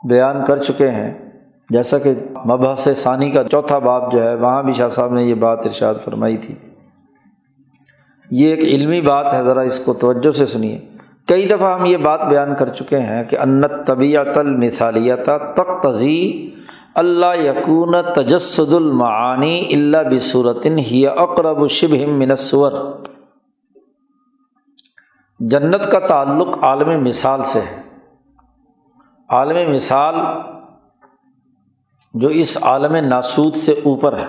[0.09, 1.32] بیان کر چکے ہیں۔
[1.73, 2.13] جیسا کہ
[2.47, 5.95] مبحث ثانی کا چوتھا باب جو ہے، وہاں بھی شاہ صاحب نے یہ بات ارشاد
[6.05, 6.55] فرمائی تھی۔
[8.31, 10.81] یہ ایک علمی بات ہے، ذرا اس کو توجہ سے سنیے۔
[11.27, 16.51] کئی دفعہ ہم یہ بات بیان کر چکے ہیں کہ انت طبیعت المثالیت تک تزی
[16.95, 22.73] اللہ یقون تجسد المعانی اللہ بصورتن ہی اقرب شب منصور
[25.41, 27.83] جنت کا تعلق عالم مثال سے ہے۔
[29.29, 30.15] عالم مثال
[32.15, 34.27] جو اس عالم ناسود سے اوپر ہے۔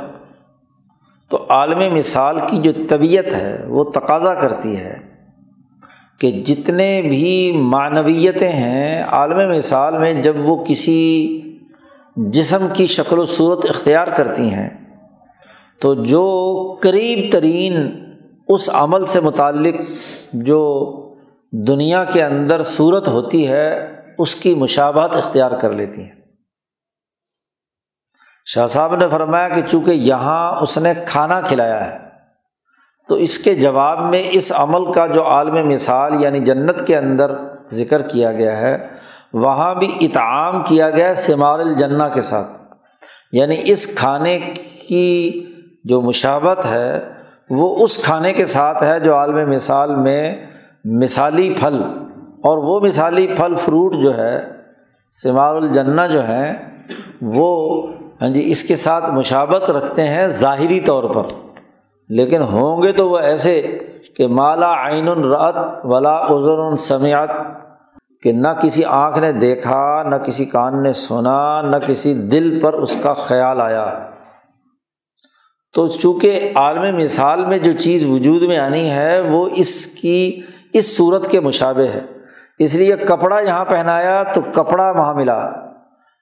[1.30, 4.98] تو عالم مثال کی جو طبیعت ہے، وہ تقاضا کرتی ہے
[6.19, 11.41] کہ جتنے بھی معنویتیں ہیں، عالم مثال میں جب وہ کسی
[12.15, 14.69] جسم کی شکل و صورت اختیار کرتی ہیں،
[15.80, 16.26] تو جو
[16.82, 18.04] قریب ترین
[18.48, 19.74] اس عمل سے متعلق
[20.34, 20.89] جو
[21.52, 26.23] دنیا کے اندر صورت ہوتی ہے، اس کی مشابہت اختیار کر لیتی ہیں۔
[28.46, 31.98] شاہ صاحب نے فرمایا کہ چونکہ یہاں اس نے کھانا کھلایا ہے،
[33.08, 37.32] تو اس کے جواب میں اس عمل کا جو عالم مثال یعنی جنت کے اندر
[37.72, 38.88] ذکر کیا گیا ہے،
[39.34, 42.48] وہاں بھی اطعام کیا گیا ہے سمار الجنا کے ساتھ۔
[43.32, 44.40] یعنی اس کھانے
[44.88, 45.46] کی
[45.84, 47.12] جو مشابت ہے،
[47.50, 50.46] وہ اس کھانے کے ساتھ ہے جو عالم مثال میں
[50.86, 51.82] مثالی پھل۔
[52.44, 54.52] اور وہ مثالی پھل فروٹ جو ہے
[55.24, 56.54] سمار الجنا جو ہیں،
[57.22, 57.82] وہ
[58.21, 61.23] ہاں جی اس کے ساتھ مشابت رکھتے ہیں ظاہری طور پر۔
[62.10, 63.78] لیکن ہوں گے تو وہ ایسے
[64.17, 67.30] کہ مالا عین الرت ولا عذر سمیات
[68.23, 72.73] کہ نہ کسی آنکھ نے دیکھا، نہ کسی کان نے سنا، نہ کسی دل پر
[72.73, 74.10] اس کا خیال آیا۔
[75.73, 80.41] تو چونکہ عالم مثال میں جو چیز وجود میں آنی ہے، وہ اس کی،
[80.73, 82.02] اس صورت کے مشابے ہے۔
[82.60, 85.52] اس لیے کپڑا یہاں پہنایا تو کپڑا وہاں ملا۔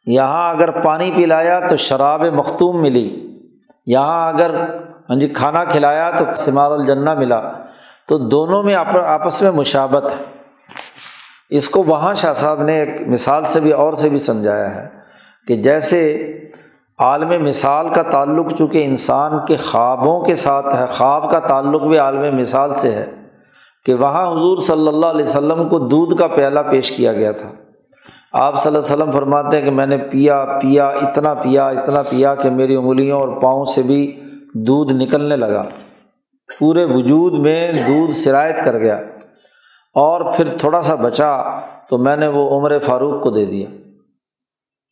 [0.06, 3.38] یہاں اگر پانی پلایا تو شراب مختوم ملی۔
[3.86, 4.56] یہاں اگر
[5.10, 7.42] ہاں جی کھانا کھلایا تو سمار الجنا ملا۔
[8.08, 10.42] تو دونوں میں آپس میں مشابت ہے۔
[11.50, 14.90] اس کو وہاں شاہ صاحب نے ایک مثال سے بھی اور سے بھی سمجھایا ہے
[15.48, 16.28] کہ جیسے
[17.00, 21.98] عالم مثال کا تعلق چونکہ انسان کے خوابوں کے ساتھ ہے، خواب کا تعلق بھی
[21.98, 23.06] عالم مثال سے ہے
[23.86, 27.50] کہ وہاں حضور صلی اللہ علیہ وسلم کو دودھ کا پیالہ پیش کیا گیا تھا۔
[28.34, 32.02] آپ صلی اللہ علیہ وسلم فرماتے ہیں کہ میں نے پیا پیا، اتنا پیا اتنا
[32.02, 34.20] پیا کہ میری انگلیوں اور پاؤں سے بھی
[34.54, 35.63] دودھ نکلنے لگا۔
[36.60, 39.02] پورے وجود میں دودھ سرایت کر گیا۔
[39.94, 43.67] اور پھر تھوڑا سا بچا تو میں نے وہ عمر فاروق کو دے دیا۔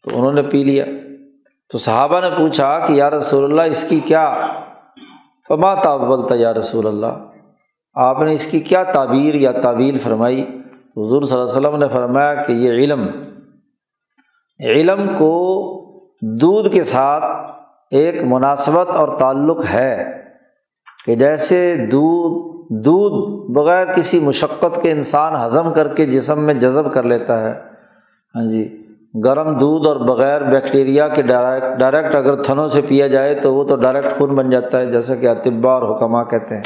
[0.04, 0.86] تو انہوں نے پی لیا۔
[1.71, 4.34] تو صحابہ نے پوچھا کہ یا رسول اللہ، اس کی کیا
[5.47, 7.25] فما تابلتا یا رسول اللہ؟
[7.93, 10.59] آپ نے اس کی کیا تعبیر یا تعویل فرمائی؟
[10.97, 13.08] حضور صلی اللہ علیہ وسلم نے فرمایا کہ یہ علم
[14.60, 15.34] علم کو
[16.41, 17.52] دودھ کے ساتھ
[17.91, 20.21] ایک مناسبت اور تعلق ہے
[21.06, 22.49] کہ جیسے دودھ
[22.86, 27.54] دودھ بغیر کسی مشقت کے انسان ہضم کر کے جسم میں جذب کر لیتا ہے۔
[28.36, 28.86] ہاں جی
[29.25, 33.63] گرم دودھ اور بغیر بیکٹیریا کے ڈائریکٹ ڈائریکٹ اگر تھنوں سے پیا جائے تو وہ
[33.63, 36.63] تو ڈائریکٹ خون بن جاتا ہے، جیسا کہ اطبا اور حکمہ کہتے ہیں۔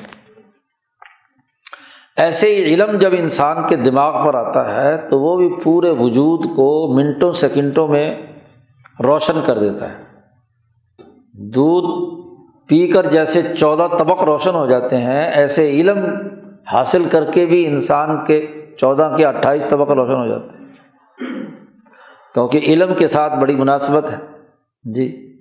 [2.24, 6.46] ایسے ہی علم جب انسان کے دماغ پر آتا ہے تو وہ بھی پورے وجود
[6.56, 8.16] کو منٹوں سیکنڈوں میں
[9.04, 9.96] روشن کر دیتا ہے۔
[11.34, 12.20] دودھ
[12.68, 15.98] پی کر جیسے چودہ طبق روشن ہو جاتے ہیں، ایسے علم
[16.74, 20.66] حاصل کر کے بھی انسان کے چودہ کے اٹھائیس طبق روشن ہو جاتے ہیں۔
[22.34, 24.18] کیونکہ علم کے ساتھ بڑی مناسبت ہے۔
[24.84, 25.36] جی۔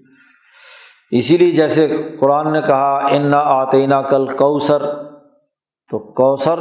[1.11, 4.83] اسی لیے جیسے قرآن نے کہا ان نہ آتے کل کوثر
[5.93, 6.59] تو کوثر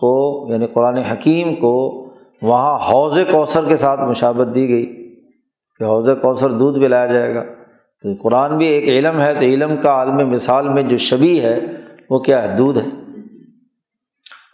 [0.00, 2.06] کو یعنی قرآن حکیم کو
[2.42, 5.14] وہاں حوض کوثر کے ساتھ مشابت دی گئی
[5.78, 7.44] کہ حوض کوثر دودھ بھی لایا جائے گا۔
[8.02, 11.60] تو قرآن بھی ایک علم ہے، تو علم کا عالم مثال میں جو شبی ہے،
[12.10, 12.88] وہ کیا ہے؟ دودھ ہے۔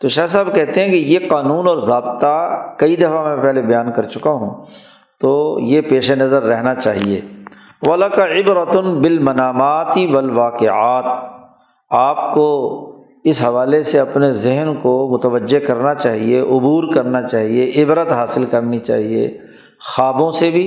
[0.03, 3.93] تو شاہ صاحب کہتے ہیں کہ یہ قانون اور ضابطہ کئی دفعہ میں پہلے بیان
[3.93, 4.51] کر چکا ہوں،
[5.21, 7.21] تو یہ پیش نظر رہنا چاہیے۔
[7.87, 11.05] ولا کا عبرتن بالمناماتی والواقعات۔
[11.91, 12.85] آپ کو
[13.29, 18.79] اس حوالے سے اپنے ذہن کو متوجہ کرنا چاہیے، عبور کرنا چاہیے، عبرت حاصل کرنی
[18.79, 19.39] چاہیے،
[19.81, 20.67] خوابوں سے بھی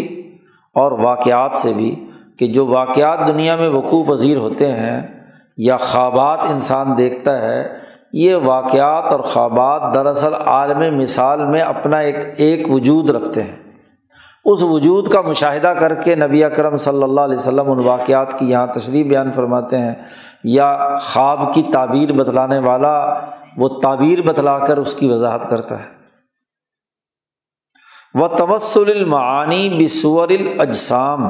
[0.76, 1.96] اور واقعات سے بھی
[2.40, 5.02] کہ جو واقعات دنیا میں وقوع پذیر ہوتے ہیں
[5.58, 7.64] یا خوابات انسان دیکھتا ہے،
[8.14, 13.61] یہ واقعات اور خوابات دراصل عالم مثال میں اپنا ایک ایک وجود رکھتے ہیں۔
[14.46, 18.50] اس وجود کا مشاہدہ کر کے نبی اکرم صلی اللہ علیہ وسلم ان واقعات کی
[18.50, 19.96] یہاں تشریح بیان فرماتے ہیں۔
[20.44, 23.26] یا خواب کی تعبیر بتلانے والا
[23.58, 25.86] وہ تعبیر بتلا کر اس کی وضاحت کرتا ہے۔
[28.14, 31.28] وہ تبسل المعانی بصور الاجسام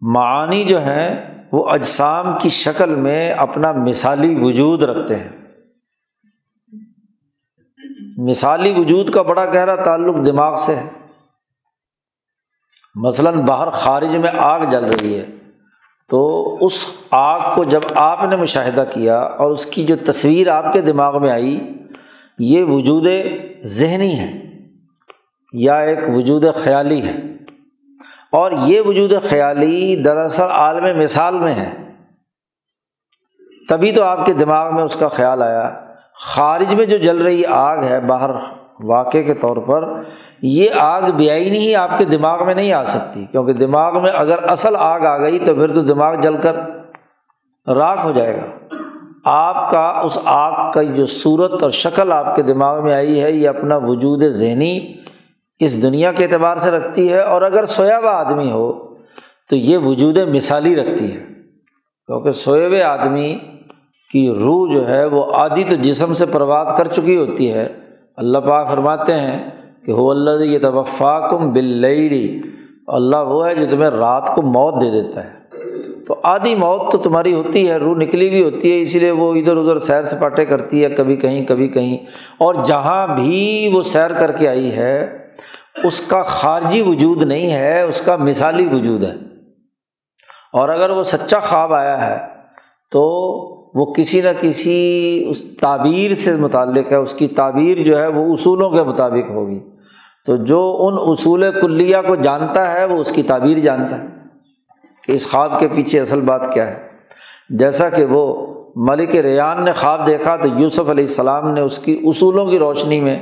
[0.00, 5.28] معانی جو ہیں وہ اجسام کی شکل میں اپنا مثالی وجود رکھتے ہیں۔
[8.16, 11.01] مثالی وجود کا بڑا گہرا تعلق دماغ سے ہے۔
[12.94, 15.26] مثلاً باہر خارج میں آگ جل رہی ہے،
[16.08, 20.72] تو اس آگ کو جب آپ نے مشاہدہ کیا اور اس کی جو تصویر آپ
[20.72, 21.78] کے دماغ میں آئی،
[22.38, 23.06] یہ وجود
[23.62, 24.32] ذہنی ہے
[25.52, 27.16] یا ایک وجود خیالی ہے؟
[28.32, 31.90] اور یہ وجود خیالی دراصل عالم مثال میں ہے۔
[33.68, 35.80] تبھی تو آپ کے دماغ میں اس کا خیال آیا۔
[36.14, 38.30] خارج میں جو جل رہی آگ ہے، باہر
[38.84, 39.84] واقعے کے طور پر
[40.42, 44.42] یہ آگ بیائی ہی آپ کے دماغ میں نہیں آ سکتی، کیونکہ دماغ میں اگر
[44.50, 46.56] اصل آگ آ گئی تو پھر تو دماغ جل کر
[47.66, 48.46] راکھ ہو جائے گا۔
[49.24, 53.30] آپ کا اس آگ کا جو صورت اور شکل آپ کے دماغ میں آئی ہے،
[53.30, 54.78] یہ اپنا وجود ذہنی
[55.60, 58.72] اس دنیا کے اعتبار سے رکھتی ہے، اور اگر سویا ہوا آدمی ہو
[59.50, 61.20] تو یہ وجود مثالی رکھتی ہے۔
[62.08, 63.34] کیونکہ سوئے ہوئے آدمی
[64.10, 67.66] کی روح جو ہے وہ آدھی تو جسم سے پرواز کر چکی ہوتی ہے
[68.16, 69.50] اللہ پاک فرماتے ہیں
[69.86, 71.52] کہ ہو اللہ یہ توفا کم
[72.86, 75.42] اللہ وہ ہے جو تمہیں رات کو موت دے دیتا ہے۔
[76.06, 79.34] تو آدھی موت تو تمہاری ہوتی ہے، روح نکلی بھی ہوتی ہے، اسی لیے وہ
[79.34, 81.98] ادھر ادھر سیر سپاٹے کرتی ہے، کبھی کہیں کبھی کہیں۔
[82.38, 85.18] اور جہاں بھی وہ سیر کر کے آئی ہے،
[85.84, 89.14] اس کا خارجی وجود نہیں ہے، اس کا مثالی وجود ہے۔
[90.52, 92.26] اور اگر وہ سچا خواب آیا ہے،
[92.90, 93.32] تو
[93.74, 98.32] وہ کسی نہ کسی اس تعبیر سے متعلق ہے، اس کی تعبیر جو ہے وہ
[98.32, 99.60] اصولوں کے مطابق ہوگی۔
[100.26, 104.06] تو جو ان اصول کلیہ کو جانتا ہے، وہ اس کی تعبیر جانتا ہے۔
[105.06, 106.86] کہ اس خواب کے پیچھے اصل بات کیا ہے؟
[107.48, 108.46] جیسا کہ وہ
[108.76, 113.00] ملک ریان نے خواب دیکھا تو یوسف علیہ السلام نے اس کی اصولوں کی روشنی
[113.00, 113.18] میں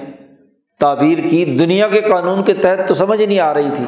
[0.80, 3.84] تعبیر کی۔ دنیا کے قانون کے تحت تو سمجھ نہیں آ رہی تھی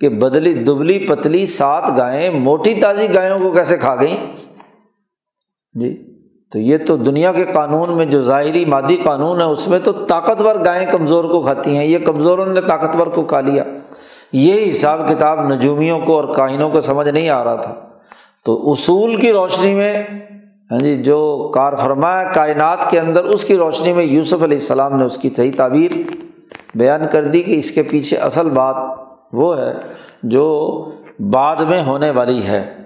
[0.00, 4.49] کہ بدلی دبلی پتلی سات گائیں، موٹی تازی گایوں کو کیسے کھا گئیں۔
[5.74, 6.06] جی
[6.52, 9.92] تو یہ تو دنیا کے قانون میں جو ظاہری مادی قانون ہے، اس میں تو
[9.92, 13.64] طاقتور گائیں کمزور کو کھاتی ہیں، یہ کمزوروں نے طاقتور کو کھا لیا۔
[14.32, 17.74] یہ حساب کتاب نجومیوں کو اور کاہنوں کو سمجھ نہیں آ رہا تھا۔
[18.44, 20.02] تو اصول کی روشنی میں
[20.70, 24.96] ہاں جی جو کار فرمایا کائنات کے اندر، اس کی روشنی میں یوسف علیہ السلام
[24.96, 25.90] نے اس کی صحیح تعبیر
[26.74, 28.76] بیان کر دی کہ اس کے پیچھے اصل بات
[29.32, 29.72] وہ ہے
[30.22, 30.84] جو
[31.18, 32.79] بعد میں ہونے والی ہے۔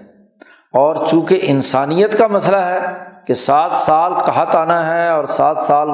[0.75, 2.79] اور چونکہ انسانیت کا مسئلہ ہے
[3.27, 5.89] کہ سات سال کہت آنا ہے اور سات سال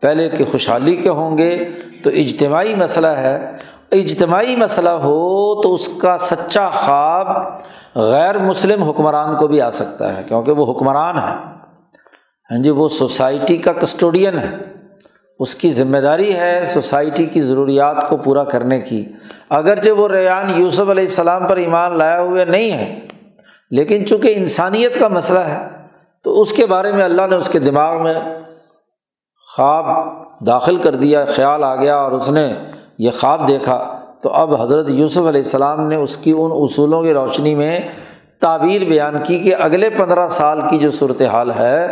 [0.00, 1.64] پہلے کی خوشحالی کے ہوں گے،
[2.04, 3.52] تو اجتماعی مسئلہ ہے۔
[3.92, 7.28] اجتماعی مسئلہ ہو تو اس کا سچا خواب
[7.94, 11.34] غیر مسلم حکمران کو بھی آ سکتا ہے، کیونکہ وہ حکمران ہے
[12.50, 14.56] ہاں جی وہ سوسائٹی کا کسٹوڈین ہے۔
[15.38, 19.04] اس کی ذمہ داری ہے سوسائٹی کی ضروریات کو پورا کرنے کی۔
[19.50, 23.00] اگرچہ وہ ریان یوسف علیہ السلام پر ایمان لایا ہوئے نہیں ہے
[23.76, 25.68] لیکن چونکہ انسانیت کا مسئلہ ہے،
[26.24, 28.14] تو اس کے بارے میں اللہ نے اس کے دماغ میں
[29.48, 29.86] خواب
[30.46, 32.52] داخل کر دیا، خیال آ گیا اور اس نے
[32.98, 37.12] یہ خواب دیکھا۔ تو اب حضرت یوسف علیہ السلام نے اس کی ان اصولوں کی
[37.12, 37.78] روشنی میں
[38.40, 41.84] تعبیر بیان کی کہ اگلے پندرہ سال کی جو صورت حال ہے،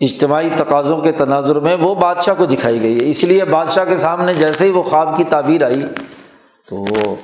[0.00, 3.96] اجتماعی تقاضوں کے تناظر میں وہ بادشاہ کو دکھائی گئی۔ ہے اس لیے بادشاہ کے
[3.96, 5.82] سامنے جیسے ہی وہ خواب کی تعبیر آئی،
[6.68, 7.14] تو وہ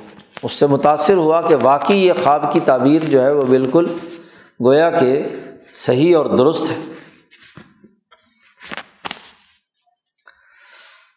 [0.43, 3.97] اس سے متاثر ہوا کہ واقعی یہ خواب کی تعبیر جو ہے وہ بالکل
[4.63, 5.23] گویا کہ
[5.73, 6.75] صحیح اور درست ہے۔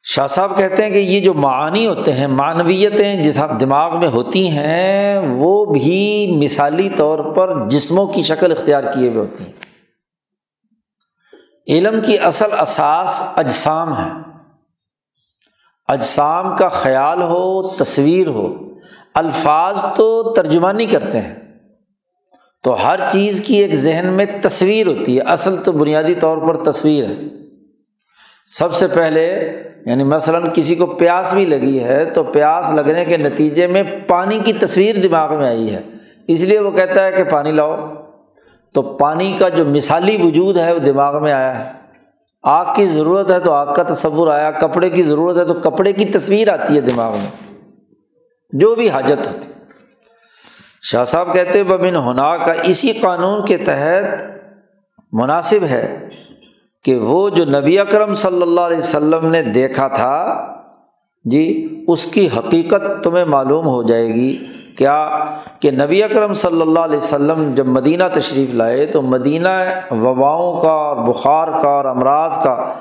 [0.02, 4.08] شاہ صاحب کہتے ہیں کہ یہ جو معانی ہوتے ہیں، معنویتیں جس آپ دماغ میں
[4.08, 9.52] ہوتی ہیں، وہ بھی مثالی طور پر جسموں کی شکل اختیار کیے ہوئے ہوتی ہیں۔
[11.68, 14.10] علم کی اصل اساس اجسام ہے۔
[15.88, 18.73] اجسام کا خیال ہو، تصویر ہو۔
[19.14, 21.34] الفاظ تو ترجمانی کرتے ہیں۔
[22.62, 26.70] تو ہر چیز کی ایک ذہن میں تصویر ہوتی ہے۔ اصل تو بنیادی طور پر
[26.70, 27.14] تصویر ہے۔
[28.46, 29.52] سب سے پہلے
[29.86, 34.38] یعنی مثلاً کسی کو پیاس بھی لگی ہے، تو پیاس لگنے کے نتیجے میں پانی
[34.38, 35.80] کی تصویر دماغ میں آئی ہے۔
[36.28, 37.76] اس لیے وہ کہتا ہے کہ پانی لاؤ۔
[38.74, 41.72] تو پانی کا جو مثالی وجود ہے، وہ دماغ میں آیا ہے۔
[42.42, 45.92] آگ کی ضرورت ہے تو آگ کا تصور آیا، کپڑے کی ضرورت ہے تو کپڑے
[45.92, 47.53] کی تصویر آتی ہے دماغ میں۔
[48.54, 49.48] جو بھی حاجت ہوتی۔
[50.82, 54.22] شاہ صاحب کہتے بمن ہونا کا اسی قانون کے تحت
[55.12, 56.08] مناسب ہے
[56.84, 60.46] کہ وہ جو نبی اکرم صلی اللہ علیہ وسلم نے دیکھا تھا
[61.24, 64.46] جی اس کی حقیقت تمہیں معلوم ہو جائے گی۔
[64.78, 65.24] کیا
[65.60, 69.48] کہ نبی اکرم صلی اللہ علیہ وسلم جب مدینہ تشریف لائے تو مدینہ
[69.90, 72.72] وباؤں کا اور بخار کا اور امراض کا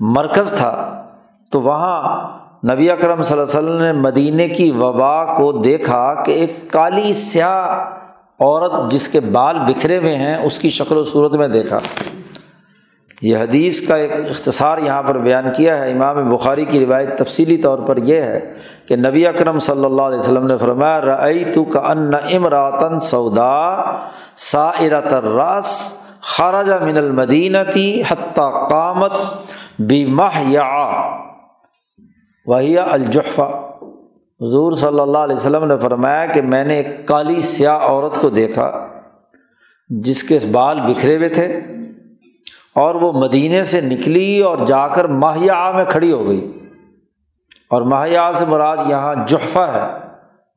[0.00, 1.04] مرکز تھا۔
[1.52, 2.28] تو وہاں
[2.64, 7.12] نبی اکرم صلی اللہ علیہ وسلم نے مدینہ کی وبا کو دیکھا کہ ایک کالی
[7.12, 7.84] سیاہ
[8.40, 11.78] عورت جس کے بال بکھرے ہوئے ہیں، اس کی شکل و صورت میں دیکھا۔
[13.22, 17.56] یہ حدیث کا ایک اختصار یہاں پر بیان کیا ہے۔ امام بخاری کی روایت تفصیلی
[17.56, 18.54] طور پر یہ ہے
[18.88, 23.74] کہ نبی اکرم صلی اللہ علیہ وسلم نے فرمایا رعی تو کا ان امراتن سودا
[24.36, 29.12] سا ارتراس خارجہ من المدینہ تھی حتیٰ قامت
[29.78, 30.06] بی
[30.46, 30.64] یا
[32.48, 33.70] وحیہ الجحفہ۔
[34.40, 38.28] حضور صلی اللہ علیہ وسلم نے فرمایا کہ میں نے ایک کالی سیاہ عورت کو
[38.28, 38.86] دیکھا،
[39.88, 41.60] جس کے بال بکھرے ہوئے تھے
[42.74, 46.52] اور وہ مدینے سے نکلی اور جا کر ماہیا میں کھڑی ہو گئی۔
[47.70, 50.06] اور ماہیا سے مراد یہاں جحفہ ہے۔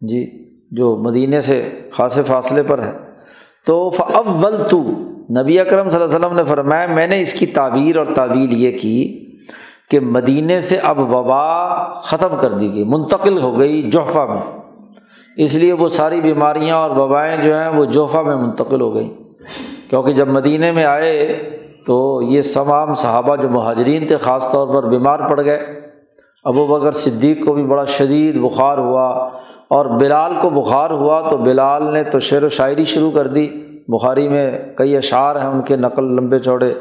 [0.01, 2.97] جی جو مدینے سے خاصے فاصلے پر ہے۔
[3.65, 4.83] تو فول تو
[5.41, 8.53] نبی اکرم صلی اللہ علیہ وسلم نے فرمایا، میں نے اس کی تعبیر اور تعویل
[8.53, 9.30] یہ کی
[9.91, 14.41] کہ مدینے سے اب وبا ختم کر دی گئی، منتقل ہو گئی جحفہ میں۔
[15.37, 19.09] اس لیے وہ ساری بیماریاں اور وبائیں جو ہیں وہ جوفہ میں منتقل ہو گئیں
[19.89, 21.15] کیونکہ جب مدینے میں آئے
[21.85, 25.57] تو یہ تمام صحابہ جو مہاجرین تھے، خاص طور پر بیمار پڑ گئے۔
[26.43, 29.07] ابو بکر صدیق کو بھی بڑا شدید بخار ہوا
[29.67, 33.47] اور بلال کو بخار ہوا تو بلال نے تو شعر و شاعری شروع کر دی۔
[33.87, 36.73] بخاری میں کئی اشعار ہیں ان کے، نقل لمبے چوڑے،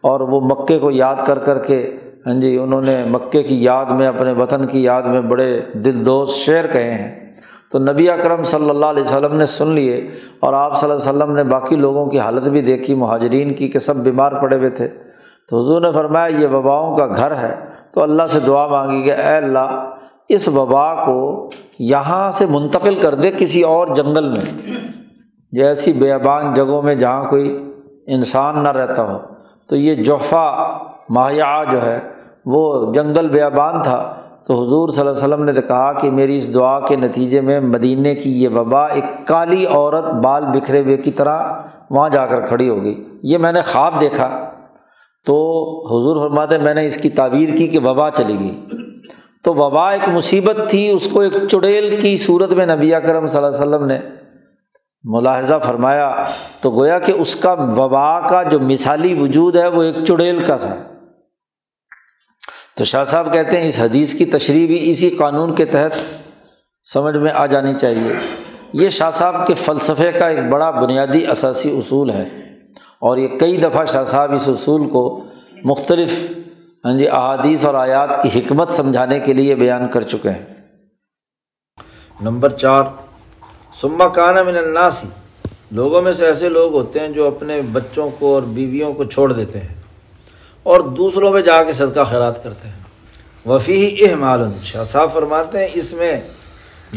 [0.00, 1.96] اور وہ مکے کو یاد کر کر کے
[2.26, 6.06] ہاں جی انہوں نے مکے کی یاد میں، اپنے وطن کی یاد میں بڑے دل
[6.06, 7.26] دوست شعر کہے ہیں۔
[7.72, 10.10] تو نبی اکرم صلی اللہ علیہ وسلم نے سن لیے
[10.40, 13.68] اور آپ صلی اللہ علیہ وسلم نے باقی لوگوں کی حالت بھی دیکھی، مہاجرین کی
[13.68, 14.88] کہ سب بیمار پڑے ہوئے تھے۔
[15.50, 17.54] تو حضور نے فرمایا، یہ وباؤں کا گھر ہے۔
[17.94, 19.90] تو اللہ سے دعا مانگی کہ اے اللہ،
[20.28, 24.74] اس وبا کو یہاں سے منتقل کر دے کسی اور جنگل میں۔
[25.52, 27.72] جیسی بیابان جگہوں میں جہاں کوئی
[28.06, 29.18] انسان نہ رہتا ہو۔
[29.68, 30.78] تو یہ جوفہ
[31.10, 32.15] ماہیا جو ہے
[32.46, 34.14] وہ جنگل بیابان تھا۔
[34.46, 37.60] تو حضور صلی اللہ علیہ وسلم نے کہا کہ میری اس دعا کے نتیجے میں
[37.60, 41.52] مدینے کی یہ وبا ایک کالی عورت بال بکھرے ہوئے کی طرح
[41.90, 44.50] وہاں جا کر کھڑی ہو گئی۔ یہ میں نے خواب دیکھا۔
[45.24, 45.34] تو
[45.86, 48.64] حضور فرماتے میں نے اس کی تعبیر کی کہ وبا چلی گئی۔
[49.44, 53.44] تو وبا ایک مصیبت تھی، اس کو ایک چڑیل کی صورت میں نبی کرم صلی
[53.44, 53.98] اللہ علیہ وسلم نے
[55.04, 56.16] ملاحظہ فرمایا۔
[56.60, 60.56] تو گویا کہ اس کا وبا کا جو مثالی وجود ہے، وہ ایک چڑیل کا
[60.56, 60.95] تھا۔
[62.76, 65.92] تو شاہ صاحب کہتے ہیں اس حدیث کی تشریح بھی اسی قانون کے تحت
[66.84, 68.14] سمجھ میں آ جانی چاہیے۔
[68.72, 72.22] یہ شاہ صاحب کے فلسفے کا ایک بڑا بنیادی اثاثی اصول ہے
[73.00, 75.24] اور یہ کئی دفعہ شاہ صاحب اس اصول کو
[75.64, 76.36] مختلف
[76.84, 80.44] ہاں جی احادیث اور آیات کی حکمت سمجھانے کے لیے بیان کر چکے ہیں۔
[82.20, 82.82] نمبر چار
[83.80, 85.08] سما کانا من الناسی
[85.70, 89.32] لوگوں میں سے ایسے لوگ ہوتے ہیں جو اپنے بچوں کو اور بیویوں کو چھوڑ
[89.32, 89.74] دیتے ہیں۔
[90.66, 92.80] اور دوسروں میں جا کے صدقہ خیرات کرتے ہیں۔
[93.46, 96.20] وفی احمال، شاہ صاحب فرماتے ہیں، اس میں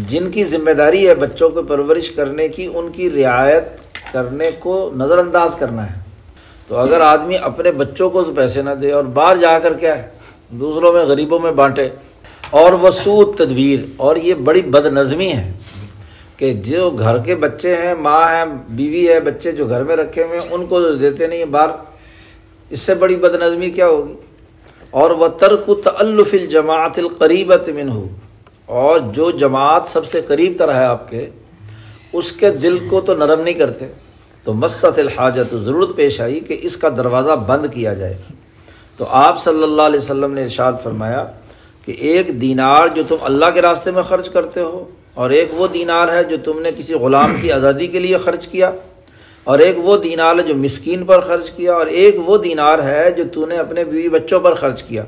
[0.10, 3.66] جن کی ذمہ داری ہے بچوں کو پرورش کرنے کی، ان کی رعایت
[4.14, 5.98] کرنے کو نظر انداز کرنا ہے۔
[6.68, 10.08] تو اگر آدمی اپنے بچوں کو پیسے نہ دے اور باہر جا کر کیا ہے،
[10.62, 11.88] دوسروں میں، غریبوں میں بانٹے،
[12.50, 15.52] اور وہ تدبیر، اور یہ بڑی بد نظمی ہے
[16.38, 20.24] کہ جو گھر کے بچے ہیں، ماں ہیں بیوی ہے، بچے جو گھر میں رکھے
[20.24, 21.70] ہوئے ہیں، ان کو دیتے نہیں باہر
[22.70, 24.14] اس سے بڑی بد نظمی کیا ہوگی؟
[24.90, 28.08] اور وہ ترک تلف الجماعت القریبت من ہو
[28.66, 31.28] اور جو جماعت سب سے قریب تر ہے آپ کے،
[32.14, 33.88] اس کے دل کو تو نرم نہیں کرتے۔
[34.44, 38.14] تو مست الحاجت، ضرورت پیش آئی کہ اس کا دروازہ بند کیا جائے۔
[38.98, 41.24] تو آپ صلی اللہ علیہ وسلم نے ارشاد فرمایا
[41.86, 45.68] کہ ایک دینار جو تم اللہ کے راستے میں خرچ کرتے ہو، اور ایک وہ
[45.68, 48.72] دینار ہے جو تم نے کسی غلام کی آزادی کے لیے خرچ کیا۔
[49.50, 53.12] اور ایک وہ دینار ہے جو مسکین پر خرچ کیا اور ایک وہ دینار ہے
[53.12, 55.04] جو تو نے اپنے بیوی بچوں پر خرچ کیا۔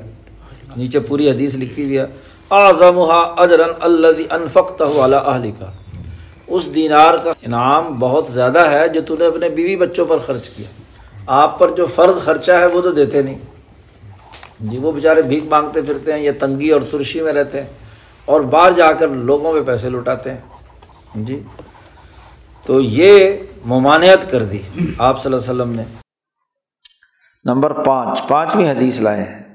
[0.76, 2.06] نیچے پوری حدیث لکھی ہوئی ہے
[2.50, 2.98] اعظم
[3.38, 5.70] اجرن اللہ انفقت اہلی کا
[6.46, 10.48] اس دینار کا انعام بہت زیادہ ہے جو تو نے اپنے بیوی بچوں پر خرچ
[10.48, 10.66] کیا۔
[11.40, 13.38] آپ پر جو فرض خرچہ ہے وہ تو دیتے نہیں۔
[14.60, 17.68] جی وہ بیچارے بھیک مانگتے پھرتے ہیں یا تنگی اور ترشی میں رہتے ہیں
[18.28, 21.40] اور باہر جا کر لوگوں میں پیسے لوٹاتے ہیں۔ جی
[22.66, 24.58] تو یہ ممانعت کر دی۔
[24.98, 25.82] آپ صلی اللہ علیہ وسلم نے۔
[27.44, 29.54] نمبر پانچ، پانچویں حدیث لائے ہیں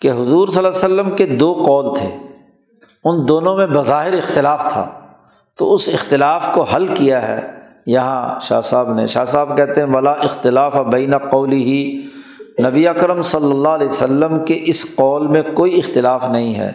[0.00, 2.16] کہ حضور صلی اللہ علیہ وسلم کے دو قول تھے۔
[3.04, 5.00] ان دونوں میں بظاہر اختلاف تھا۔
[5.56, 7.50] تو اس اختلاف کو حل کیا ہے۔
[7.86, 12.06] یہاں شاہ صاحب نے، شاہ صاحب کہتے ہیں، ولا اختلاف بین قولی ہی
[12.66, 16.72] نبی اکرم صلی اللہ علیہ وسلم کے اس قول میں کوئی اختلاف نہیں ہے۔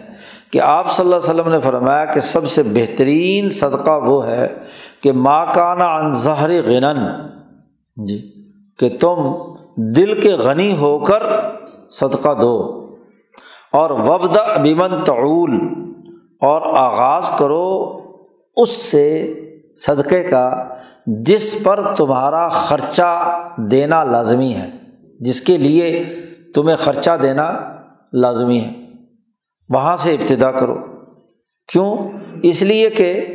[0.50, 4.48] کہ آپ صلی اللہ علیہ وسلم نے فرمایا کہ سب سے بہترین صدقہ وہ ہے
[5.04, 7.06] کہ ماں کانا ظہر غنن
[7.96, 8.32] جی
[8.78, 9.32] کہ تم
[9.76, 11.22] دل کے غنی ہو کر
[11.90, 12.86] صدقہ دو،
[13.72, 15.50] اور وبد بیمن تعول،
[16.40, 18.00] اور آغاز کرو
[18.56, 19.34] اس سے
[19.76, 20.64] صدقے کا
[21.06, 24.70] جس پر تمہارا خرچہ دینا لازمی ہے،
[25.20, 26.04] جس کے لیے
[26.54, 27.52] تمہیں خرچہ دینا
[28.12, 28.72] لازمی ہے۔
[29.68, 30.74] وہاں سے ابتدا کرو۔
[31.72, 31.96] کیوں؟
[32.42, 33.26] اس لیے کہ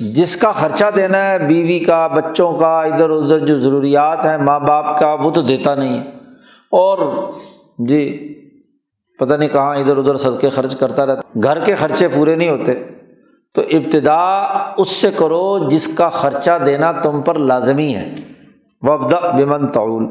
[0.00, 4.60] جس کا خرچہ دینا ہے، بیوی کا، بچوں کا، ادھر ادھر جو ضروریات ہیں، ماں
[4.60, 6.04] باپ کا، وہ تو دیتا نہیں ہے۔
[6.70, 7.28] اور
[7.78, 8.34] جی
[9.18, 12.74] پتہ نہیں کہاں ادھر ادھر صدقے خرچ کرتا رہتا۔ گھر کے خرچے پورے نہیں ہوتے۔
[13.54, 14.42] تو ابتدا
[14.76, 18.14] اس سے کرو جس کا خرچہ دینا تم پر لازمی ہے۔
[18.80, 20.04] وبد بمن تعول۔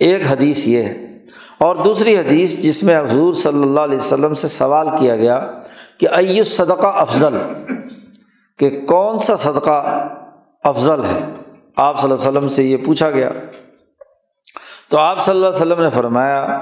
[0.00, 1.18] ایک حدیث یہ ہے۔
[1.58, 5.46] اور دوسری حدیث جس میں حضور صلی اللہ علیہ وسلم سے سوال کیا گیا
[5.98, 7.36] کہ ایو صدقہ افضل۔
[8.58, 10.08] کہ کون سا صدقہ
[10.64, 11.34] افضل ہے؟
[11.76, 13.30] آپ صلی اللہ علیہ وسلم سے یہ پوچھا گیا۔
[14.90, 16.60] تو آپ صلی اللہ علیہ وسلم نے فرمایا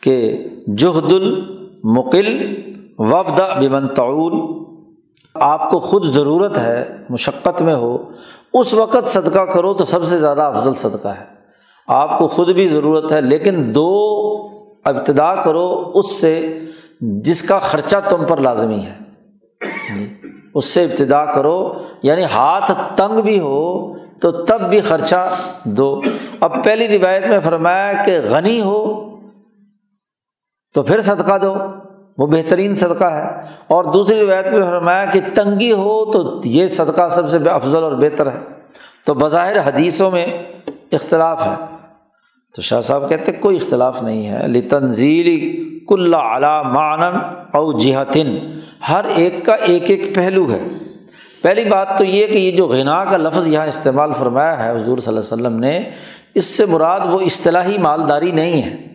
[0.00, 0.44] کہ
[0.76, 2.56] جہد المقل
[2.98, 4.66] وبد بمن تعول،
[5.34, 8.10] آپ کو خود ضرورت ہے، مشقت میں ہو،
[8.54, 11.24] اس وقت صدقہ کرو تو سب سے زیادہ افضل صدقہ ہے۔
[11.88, 14.12] آپ کو خود بھی ضرورت ہے، لیکن دو
[14.84, 16.58] ابتدا کرو، اس سے
[17.00, 19.06] جس کا خرچہ تم پر لازمی ہے۔
[20.56, 25.34] اس سے ابتدا کرو یعنی ہاتھ تنگ بھی ہو تو تب بھی خرچہ
[25.64, 26.00] دو۔
[26.40, 29.06] اب پہلی روایت میں فرمایا کہ غنی ہو
[30.74, 31.54] تو پھر صدقہ دو،
[32.18, 33.28] وہ بہترین صدقہ ہے۔
[33.68, 37.92] اور دوسری روایت میں فرمایا کہ تنگی ہو تو یہ صدقہ سب سے افضل اور
[37.92, 38.38] بہتر ہے۔
[39.06, 40.26] تو بظاہر حدیثوں میں
[40.92, 41.76] اختلاف ہے۔
[42.56, 47.16] تو شاہ صاحب کہتے کوئی اختلاف نہیں ہے۔ لی تنزیلی کل علا معنن
[47.54, 48.58] او جہتن
[48.88, 50.68] ہر ایک کا ایک ایک پہلو ہے۔
[51.42, 54.98] پہلی بات تو یہ کہ یہ جو غنا کا لفظ یہاں استعمال فرمایا ہے، حضور
[54.98, 55.90] صلی اللہ علیہ وسلم نے،
[56.34, 58.86] اس سے مراد وہ اصطلاحی مالداری نہیں ہے۔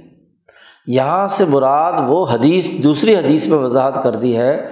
[0.88, 4.68] یہاں سے مراد وہ حدیث، دوسری حدیث میں وضاحت کر دی ہے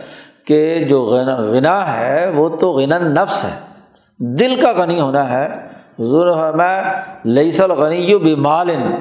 [0.47, 1.05] کہ جو
[1.53, 3.59] غنا ہے، وہ تو غنا نفس ہے۔
[4.19, 5.47] دل کا غنی ہونا ہے۔
[5.99, 6.83] حضور میں
[7.25, 8.91] لئیس الغنی بھی مالن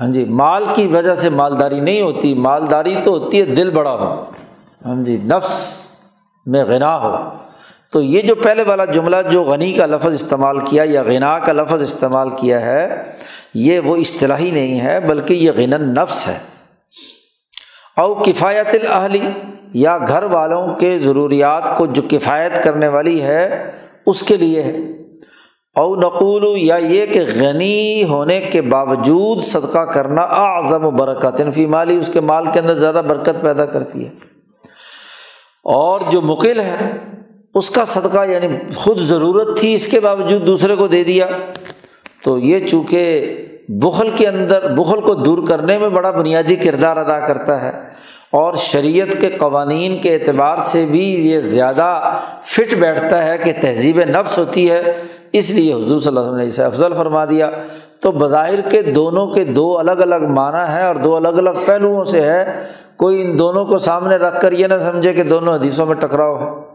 [0.00, 3.94] ہاں جی مال کی وجہ سے مالداری نہیں ہوتی، مالداری تو ہوتی ہے دل بڑا
[3.94, 4.24] ہو
[4.84, 5.86] ہاں جی نفس
[6.46, 7.16] میں غنا ہو۔
[7.92, 11.52] تو یہ جو پہلے والا جملہ جو غنی کا لفظ استعمال کیا یا غنا کا
[11.52, 13.02] لفظ استعمال کیا ہے،
[13.54, 16.38] یہ وہ اصطلاحی نہیں ہے، بلکہ یہ غن نفس ہے۔
[17.96, 19.28] او کفایت الحلی
[19.74, 23.70] یا گھر والوں کے ضروریات کو جو کفایت کرنے والی ہے،
[24.06, 25.03] اس کے لیے ہے۔
[25.76, 31.52] او نقول یا یہ کہ غنی ہونے کے باوجود صدقہ کرنا اعظم و برکت یعنی
[31.52, 34.10] فی مالی اس کے مال کے اندر زیادہ برکت پیدا کرتی ہے۔
[35.64, 36.90] اور جو مکل ہے،
[37.54, 41.26] اس کا صدقہ یعنی خود ضرورت تھی، اس کے باوجود دوسرے کو دے دیا۔
[42.24, 43.36] تو یہ چونکہ
[43.68, 47.72] بخل کے اندر، بخل کو دور کرنے میں بڑا بنیادی کردار ادا کرتا ہے،
[48.30, 54.00] اور شریعت کے قوانین کے اعتبار سے بھی یہ زیادہ فٹ بیٹھتا ہے کہ تہذیب
[54.00, 54.82] نفس ہوتی ہے۔
[55.38, 57.50] اس لیے حضور صلی اللہ علیہ وسلم نے اسے افضل فرما دیا۔
[58.00, 62.04] تو بظاہر کے دونوں کے دو الگ الگ معنی ہیں اور دو الگ الگ پہلوؤں
[62.04, 62.66] سے ہے۔
[62.96, 66.40] کوئی ان دونوں کو سامنے رکھ کر یہ نہ سمجھے کہ دونوں حدیثوں میں ٹکراؤ
[66.40, 66.74] ہے۔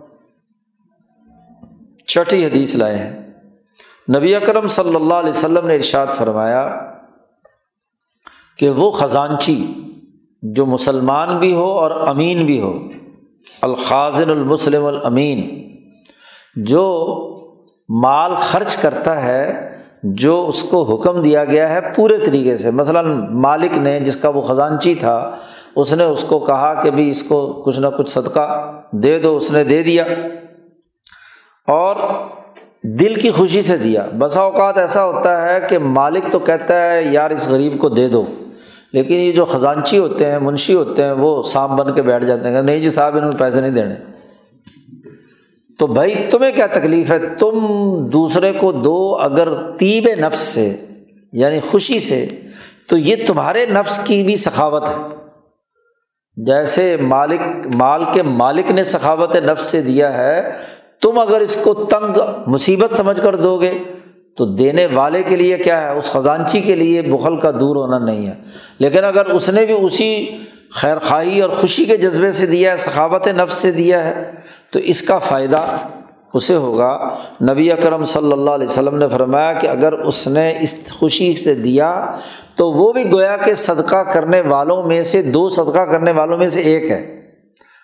[2.08, 3.34] چھٹی حدیث لائے ہیں۔
[4.18, 6.70] نبی اکرم صلی اللہ علیہ وسلم نے ارشاد فرمایا
[8.58, 9.74] کہ وہ خزانچی
[10.44, 12.80] جو مسلمان بھی ہو اور امین بھی ہو
[13.62, 15.70] الخاظن المسلم الامین،
[16.56, 17.06] جو
[17.90, 19.70] مال خرچ کرتا ہے
[20.04, 24.30] جو اس کو حکم دیا گیا ہے پورے طریقے سے۔ مثلاً مالک نے جس کا
[24.30, 25.36] وہ خزانچی تھا،
[25.76, 29.38] اس نے اس کو کہا کہ بھائی اس کو کچھ نہ کچھ صدقہ دے دو،
[29.38, 30.04] اس نے دے دیا
[31.68, 31.96] اور
[32.84, 37.04] دل کی خوشی سے دیا۔ بسا اوقات ایسا ہوتا ہے کہ مالک تو کہتا ہے،
[37.04, 38.26] یار اس غریب کو دے دو،
[38.94, 42.50] لیکن یہ جو خزانچی ہوتے ہیں، منشی ہوتے ہیں، وہ سانپ بن کے بیٹھ جاتے
[42.50, 43.96] ہیں۔ نہیں جی صاحب، انہوں نے پیسے نہیں دینے۔
[45.80, 47.68] تو بھائی تمہیں کیا تکلیف ہے؟ تم
[48.14, 50.76] دوسرے کو دو اگر تیب نفس سے
[51.34, 52.26] یعنی خوشی سے،
[52.88, 55.16] تو یہ تمہارے نفس کی بھی سخاوت ہے۔
[56.36, 57.40] جیسے مالک،
[57.76, 60.50] مال کے مالک نے سخاوت نفس سے دیا ہے،
[61.02, 62.18] تم اگر اس کو تنگ،
[62.48, 63.78] مصیبت سمجھ کر دو گے،
[64.38, 68.00] تو دینے والے کے لیے کیا ہے؟ اس خزانچی کے لیے بخل کا دور ہونا
[68.00, 68.34] نہیں ہے۔
[68.80, 70.38] لیکن اگر اس نے بھی اسی
[70.72, 74.32] خیر خواہی اور خوشی کے جذبے سے دیا ہے ثقافت نفس سے دیا ہے
[74.72, 75.62] تو اس کا فائدہ
[76.34, 77.16] اسے ہوگا۔
[77.52, 81.54] نبی اکرم صلی اللہ علیہ وسلم نے فرمایا کہ اگر اس نے اس خوشی سے
[81.54, 82.06] دیا
[82.56, 86.48] تو وہ بھی گویا کہ صدقہ کرنے والوں میں سے دو صدقہ کرنے والوں میں
[86.48, 87.20] سے ایک ہے۔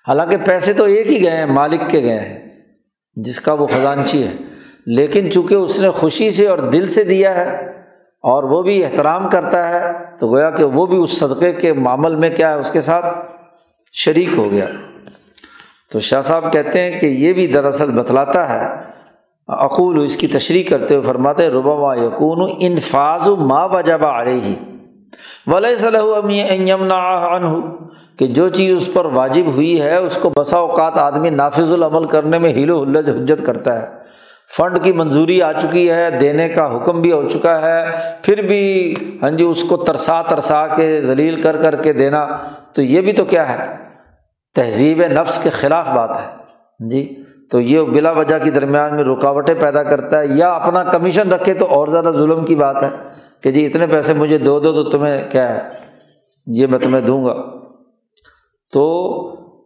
[0.07, 2.47] حالانکہ پیسے تو ایک ہی گئے ہیں، مالک کے گئے ہیں،
[3.15, 4.31] جس کا وہ خزانچی ہے۔
[4.86, 7.55] لیکن چونکہ اس نے خوشی سے اور دل سے دیا ہے
[8.23, 12.15] اور وہ بھی احترام کرتا ہے، تو گویا کہ وہ بھی اس صدقے کے معمل
[12.15, 13.05] میں کیا ہے، اس کے ساتھ
[13.93, 14.65] شریک ہو گیا۔
[15.91, 18.67] تو شاہ صاحب کہتے ہیں کہ یہ بھی دراصل بتلاتا ہے۔
[19.47, 24.55] اقول، اس کی تشریح کرتے ہوئے فرماتے ربا یقون انفاظ و ماں بجبا آ رہی
[25.47, 25.97] ولی صلی
[28.17, 32.05] کہ جو چیز اس پر واجب ہوئی ہے، اس کو بسا اوقات آدمی نافذ العمل
[32.05, 33.88] کرنے میں ہیل و حلج حجت کرتا ہے۔
[34.57, 37.86] فنڈ کی منظوری آ چکی ہے، دینے کا حکم بھی ہو چکا ہے۔
[38.21, 42.27] پھر بھی ہاں جی اس کو ترسا ترسا کے ذلیل کر کر کے دینا۔
[42.73, 43.84] تو یہ بھی تو کیا ہے؟
[44.56, 46.45] تہذیب نفس کے خلاف بات ہے۔
[46.89, 51.32] جی تو یہ بلا وجہ کی درمیان میں رکاوٹیں پیدا کرتا ہے یا اپنا کمیشن
[51.32, 52.89] رکھے تو اور زیادہ ظلم کی بات ہے
[53.43, 55.70] کہ جی اتنے پیسے مجھے دو دو تو تمہیں کیا ہے؟
[56.47, 57.34] یہ میں تمہیں دوں گا۔
[58.74, 59.12] تو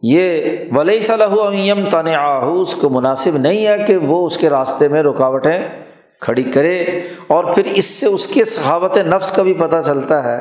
[0.02, 0.40] یہ
[0.72, 2.06] ولی صلاح یم تن
[2.42, 5.89] اس کو مناسب نہیں ہے کہ وہ اس کے راستے میں رکاوٹیں
[6.20, 6.78] کھڑی کرے
[7.26, 10.38] اور پھر اس سے اس کے صحاوت نفس کا بھی پتہ چلتا ہے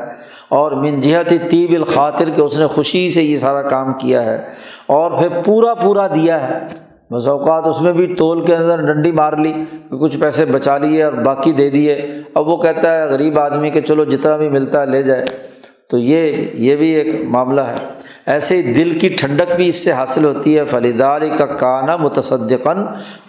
[0.49, 4.37] اور من جہت طیب الخاطر کہ اس نے خوشی سے یہ سارا کام کیا ہے
[4.87, 6.59] اور پھر پورا پورا دیا ہے۔
[7.11, 9.53] بس اوقات اس میں بھی تول کے اندر ڈنڈی مار لی
[10.01, 11.95] کچھ پیسے بچا لیے اور باقی دے دیے۔
[12.33, 15.25] اب وہ کہتا ہے غریب آدمی کہ چلو جتنا بھی ملتا ہے لے جائے۔
[15.89, 17.75] تو یہ یہ بھی ایک معاملہ ہے۔
[18.25, 22.83] ایسے ہی دل کی ٹھنڈک بھی اس سے حاصل ہوتی ہے۔ فلیدار کا کانا متصدقن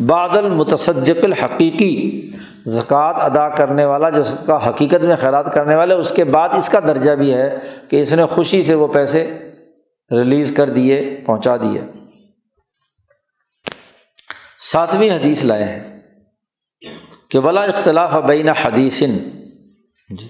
[0.07, 2.21] بادل متصدق الحقیقی
[2.67, 6.49] زکوٰۃ ادا کرنے والا جو اس کا حقیقت میں خیرات کرنے والا اس کے بعد
[6.49, 7.59] اس کا درجہ بھی ہے
[7.89, 9.39] کہ اس نے خوشی سے وہ پیسے
[10.11, 11.81] ریلیز کر دیے، پہنچا دیے۔
[14.59, 16.01] ساتویں حدیث لائے ہیں
[17.31, 19.13] کہ ولا اختلاف بین حدیثن
[20.09, 20.29] جی۔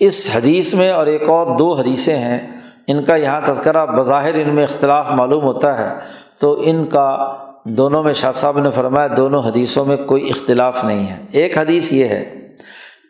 [0.00, 4.54] اس حدیث میں اور ایک اور دو حدیثیں ہیں، ان کا یہاں تذکرہ بظاہر ان
[4.54, 6.00] میں اختلاف معلوم ہوتا ہے۔
[6.40, 11.06] تو ان کا دونوں میں شاہ صاحب نے فرمایا، دونوں حدیثوں میں کوئی اختلاف نہیں
[11.06, 12.40] ہے۔ ایک حدیث یہ ہے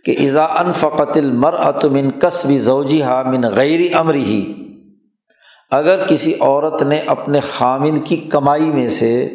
[0.05, 1.55] کہ اذا ان فقت المر
[1.85, 4.53] من قصب زوجی ہا من غیر امر ہی
[5.71, 9.29] اگر کسی عورت نے اپنے خامد کی کمائی میں سے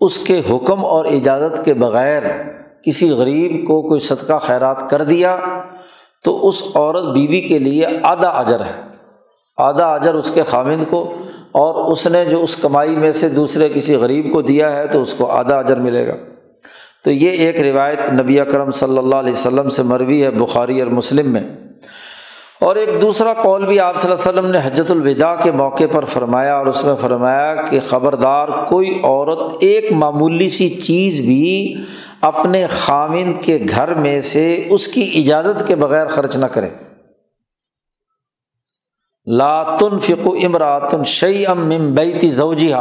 [0.00, 2.22] اس کے حکم اور اجازت کے بغیر
[2.84, 5.36] کسی غریب کو کوئی صدقہ خیرات کر دیا
[6.24, 8.82] تو اس عورت بیوی کے لیے آدھا اجر ہے۔
[9.56, 11.12] آدھا اجر اس کے خامند کو
[11.52, 15.02] اور اس نے جو اس کمائی میں سے دوسرے کسی غریب کو دیا ہے تو
[15.02, 16.14] اس کو آدھا اجر ملے گا۔
[17.04, 20.88] تو یہ ایک روایت نبی اکرم صلی اللہ علیہ وسلم سے مروی ہے بخاری اور
[20.88, 21.42] مسلم میں۔
[22.60, 25.84] اور ایک دوسرا قول بھی آپ صلی اللہ علیہ وسلم نے حجت الوداع کے موقع
[25.92, 31.74] پر فرمایا اور اس میں فرمایا کہ خبردار کوئی عورت ایک معمولی سی چیز بھی
[32.22, 36.68] اپنے خامن کے گھر میں سے اس کی اجازت کے بغیر خرچ نہ کرے۔
[39.26, 42.74] لاتن فکو امراتن شعی ام بیتی زوجیہ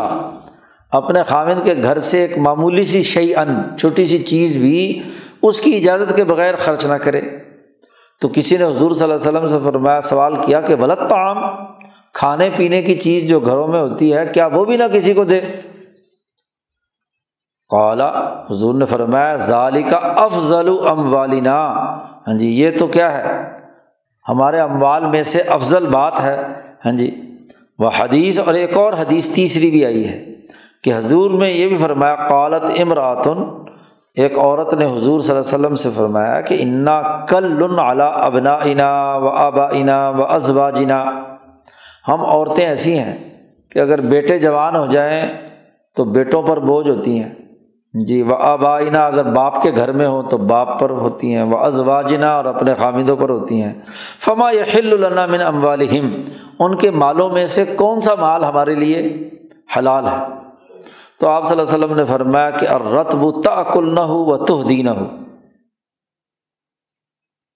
[0.91, 5.01] اپنے خامن کے گھر سے ایک معمولی سی شعی ان چھوٹی سی چیز بھی
[5.41, 7.21] اس کی اجازت کے بغیر خرچ نہ کرے۔
[8.21, 11.65] تو کسی نے حضور صلی اللہ علیہ وسلم سے فرمایا، سوال کیا کہ غلط تعام
[12.13, 15.23] کھانے پینے کی چیز جو گھروں میں ہوتی ہے، کیا وہ بھی نہ کسی کو
[15.23, 15.41] دے؟
[17.71, 18.09] قالا
[18.49, 21.67] حضور نے فرمایا ظالی کا افضل ام والینا
[22.27, 23.43] ہاں جی یہ تو کیا ہے؟
[24.29, 26.43] ہمارے اموال میں سے افضل بات ہے۔
[26.85, 27.21] ہاں جی
[27.79, 30.25] وہ حدیث اور ایک اور حدیث تیسری بھی آئی ہے
[30.83, 33.43] کہ حضور میں یہ بھی فرمایا، قالت امراتن۔
[34.15, 38.53] ایک عورت نے حضور صلی اللہ علیہ وسلم سے فرمایا کہ انا کل اعلیٰ ابنا
[38.53, 41.05] انا و آبا انا و ازبا جنا
[42.07, 43.17] ہم عورتیں ایسی ہیں
[43.71, 45.21] کہ اگر بیٹے جوان ہو جائیں
[45.95, 47.40] تو بیٹوں پر بوجھ ہوتی ہیں۔
[47.93, 51.57] جی و آبائنا اگر باپ کے گھر میں ہوں تو باپ پر ہوتی ہیں وہ
[51.57, 53.73] ازواجنا اور اپنے خامدوں پر ہوتی ہیں۔
[54.19, 56.21] فما یل من اموالہم،
[56.59, 59.29] ان کے مالوں میں سے کون سا مال ہمارے لیے
[59.77, 60.17] حلال ہے؟
[61.19, 64.81] تو آپ صلی اللہ علیہ وسلم نے فرمایا کہ رتب تاکل نہ ہو و تہدی
[64.81, 65.05] نہ ہو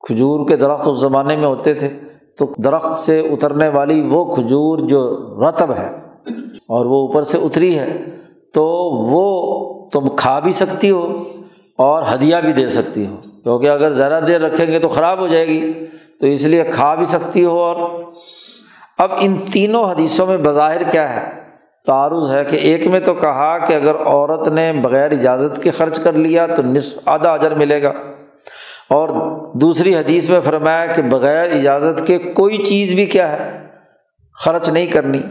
[0.07, 1.99] کھجور کے درخت اس زمانے میں ہوتے تھے،
[2.37, 5.87] تو درخت سے اترنے والی وہ کھجور جو رتب ہے
[6.67, 8.05] اور وہ اوپر سے اتری ہے،
[8.53, 8.65] تو
[9.05, 11.23] وہ تم کھا بھی سکتی ہو
[11.77, 15.27] اور ہدیہ بھی دے سکتی ہو۔ کیونکہ اگر زیادہ دیر رکھیں گے تو خراب ہو
[15.27, 15.73] جائے گی۔
[16.21, 18.03] تو اس لیے کھا بھی سکتی ہو اور
[18.97, 21.29] اب ان تینوں حدیثوں میں بظاہر کیا ہے؟
[21.87, 25.99] تعارض ہے کہ ایک میں تو کہا کہ اگر عورت نے بغیر اجازت کے خرچ
[25.99, 27.93] کر لیا تو نصف آدھا اجر ملے گا۔
[28.89, 29.09] اور
[29.57, 33.59] دوسری حدیث میں فرمایا کہ بغیر اجازت کے کوئی چیز بھی کیا ہے؟
[34.33, 35.21] خرچ نہیں کرنی۔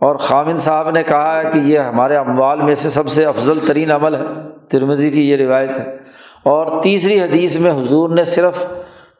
[0.00, 3.58] اور خامن صاحب نے کہا ہے کہ یہ ہمارے اموال میں سے سب سے افضل
[3.66, 4.22] ترین عمل ہے۔
[4.70, 5.96] ترمزی کی یہ روایت ہے۔
[6.42, 8.66] اور تیسری حدیث میں حضور نے صرف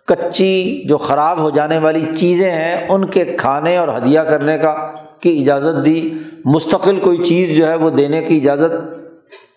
[0.06, 4.92] کچی جو خراب ہو جانے والی چیزیں ہیں، ان کے کھانے اور ہدیہ کرنے کا
[5.20, 6.10] کی اجازت دی۔
[6.44, 8.72] مستقل کوئی چیز جو ہے وہ دینے کی اجازت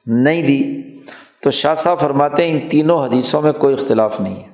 [0.05, 0.81] نہیں دی۔
[1.43, 4.47] تو شاہ صاحب فرماتے ہیں، ان تینوں حدیثوں میں کوئی اختلاف نہیں ہے۔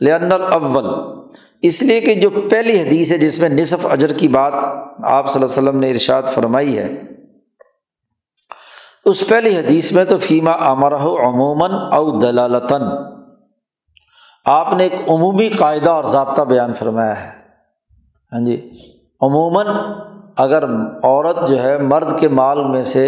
[0.00, 0.84] لن الاول
[1.62, 5.40] اس لیے کہ جو پہلی حدیث ہے جس میں نصف اجر کی بات آپ صلی
[5.40, 6.86] اللہ علیہ وسلم نے ارشاد فرمائی ہے،
[9.04, 12.82] اس پہلی حدیث میں تو فیما امرہ عموماً او دلالتاً،
[14.46, 17.30] آپ نے ایک عمومی قاعدہ اور ضابطہ بیان فرمایا ہے۔
[18.32, 18.56] ہاں جی
[19.20, 19.66] عموماً
[20.36, 23.04] اگر عورت جو ہے مرد کے مال میں سے،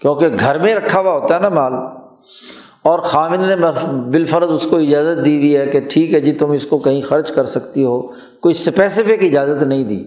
[0.00, 1.72] کیونکہ گھر میں رکھا ہوا ہوتا ہے نا مال
[2.82, 3.56] اور خامد نے
[4.10, 7.02] بالفرض اس کو اجازت دی ہوئی ہے کہ ٹھیک ہے جی تم اس کو کہیں
[7.02, 8.02] خرچ کر سکتی ہو۔
[8.40, 10.04] کوئی اسپیسیفک اجازت نہیں دی۔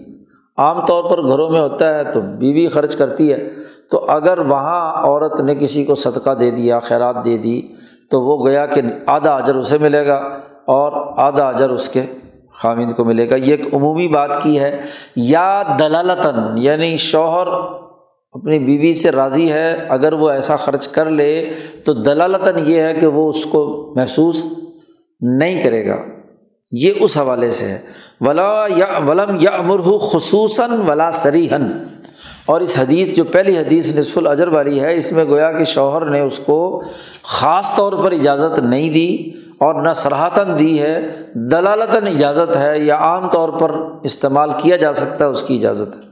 [0.58, 3.50] عام طور پر گھروں میں ہوتا ہے تو بیوی خرچ کرتی ہے۔
[3.92, 7.62] تو اگر وہاں عورت نے کسی کو صدقہ دے دیا، خیرات دے دی،
[8.10, 10.16] تو وہ گیا کہ آدھا اجر اسے ملے گا
[10.66, 12.04] اور آدھا اجر اس کے
[12.54, 14.82] خامد کو ملے گا۔ یہ ایک عمومی بات کی ہے۔
[15.16, 17.48] یا دلالتاً یعنی شوہر
[18.32, 21.50] اپنی بیوی سے راضی ہے، اگر وہ ایسا خرچ کر لے
[21.84, 24.44] تو دلالتاً یہ ہے کہ وہ اس کو محسوس
[25.22, 25.96] نہیں کرے گا۔
[26.72, 27.80] یہ اس حوالے سے ہے۔
[28.22, 31.84] ولا یا ولم یا امرح خصوصاً ولا سریحن
[32.46, 36.06] اور اس حدیث، جو پہلی حدیث نصف الاجر والی ہے، اس میں گویا کہ شوہر
[36.06, 36.84] نے اس کو
[37.24, 39.18] خاص طور پر اجازت نہیں دی
[39.60, 43.72] اور نہ سراہتاً دی ہے، دلالتاً اجازت ہے یا عام طور پر
[44.04, 46.11] استعمال کیا جا سکتا ہے اس کی اجازت۔ ہے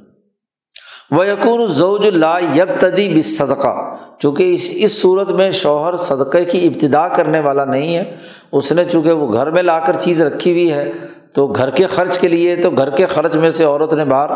[1.12, 6.68] وہ یقون زوج اللہ یب تدی صدقہ چونکہ اس اس صورت میں شوہر صدقے کی
[6.68, 8.16] ابتدا کرنے والا نہیں ہے۔
[8.52, 10.92] اس نے چونکہ وہ گھر میں لا کر چیز رکھی ہوئی ہے،
[11.34, 14.30] تو گھر کے خرچ کے لیے، تو گھر کے خرچ میں سے عورت نے باہر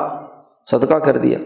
[0.65, 1.37] صدقہ کر دیا۔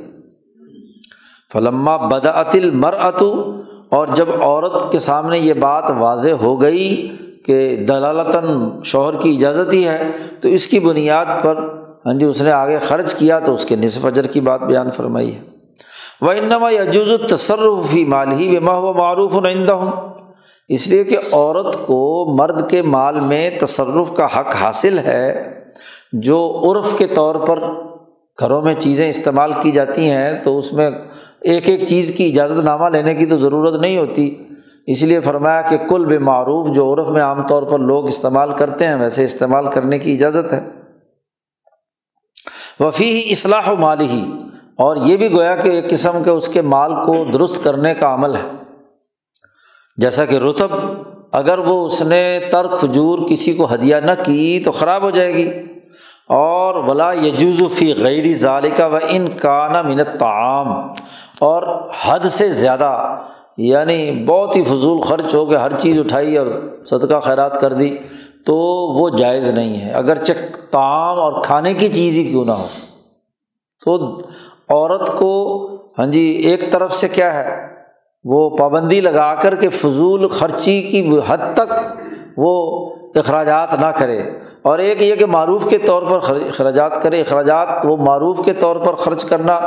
[1.53, 7.15] فلما بدعتل مر اتو اور جب عورت کے سامنے یہ بات واضح ہو گئی
[7.45, 10.11] کہ دلالتاً شوہر کی اجازت ہی ہے،
[10.41, 11.76] تو اس کی بنیاد پر
[12.07, 14.91] ہاں جی اس نے آگے خرچ کیا تو اس کے نصف اجر کی بات بیان
[14.91, 15.39] فرمائی ہے۔
[16.21, 19.91] وہ انما یجوز تصرفی مال ہی بے و معروف نئندہ ہوں
[20.67, 25.53] اس لیے کہ عورت کو مرد کے مال میں تصرف کا حق حاصل ہے،
[26.13, 27.59] جو عرف کے طور پر
[28.39, 30.91] گھروں میں چیزیں استعمال کی جاتی ہیں، تو اس میں
[31.41, 34.35] ایک ایک چیز کی اجازت نامہ لینے کی تو ضرورت نہیں ہوتی۔
[34.87, 38.51] اس لیے فرمایا کہ کل بے معروف جو عرف میں عام طور پر لوگ استعمال
[38.51, 40.86] کرتے ہیں، ویسے استعمال کرنے کی اجازت ہے۔
[42.79, 44.25] وفی ہی اصلاح و مال ہی۔
[44.77, 48.13] اور یہ بھی گویا کہ ایک قسم کے اس کے مال کو درست کرنے کا
[48.13, 48.63] عمل ہے۔
[49.97, 50.71] جیسا کہ رتب،
[51.31, 55.33] اگر وہ اس نے تر کھجور کسی کو ہدیہ نہ کی تو خراب ہو جائے
[55.33, 55.51] گی۔
[56.29, 60.67] اور ولا یجوزفی غیر ظالقہ و ان کا نا منت تعام
[61.39, 63.21] اور حد سے زیادہ
[63.57, 66.47] یعنی بہت ہی فضول خرچ ہو کے ہر چیز اٹھائی اور
[66.85, 67.97] صدقہ خیرات کر دی۔
[68.47, 68.55] تو
[68.93, 72.67] وہ جائز نہیں ہے۔ اگر چک تعام اور کھانے کی چیز ہی کیوں نہ ہو۔
[73.85, 74.19] تو
[74.69, 75.67] عورت کو
[75.99, 77.67] ہاں جی ایک طرف سے کیا ہے؟
[78.23, 81.73] وہ پابندی لگا کر کے فضول خرچی کی حد تک
[82.37, 84.21] وہ اخراجات نہ کرے۔
[84.61, 88.75] اور ایک یہ کہ معروف کے طور پر اخراجات کرے۔ اخراجات وہ معروف کے طور
[88.75, 89.59] پر خرچ کرنا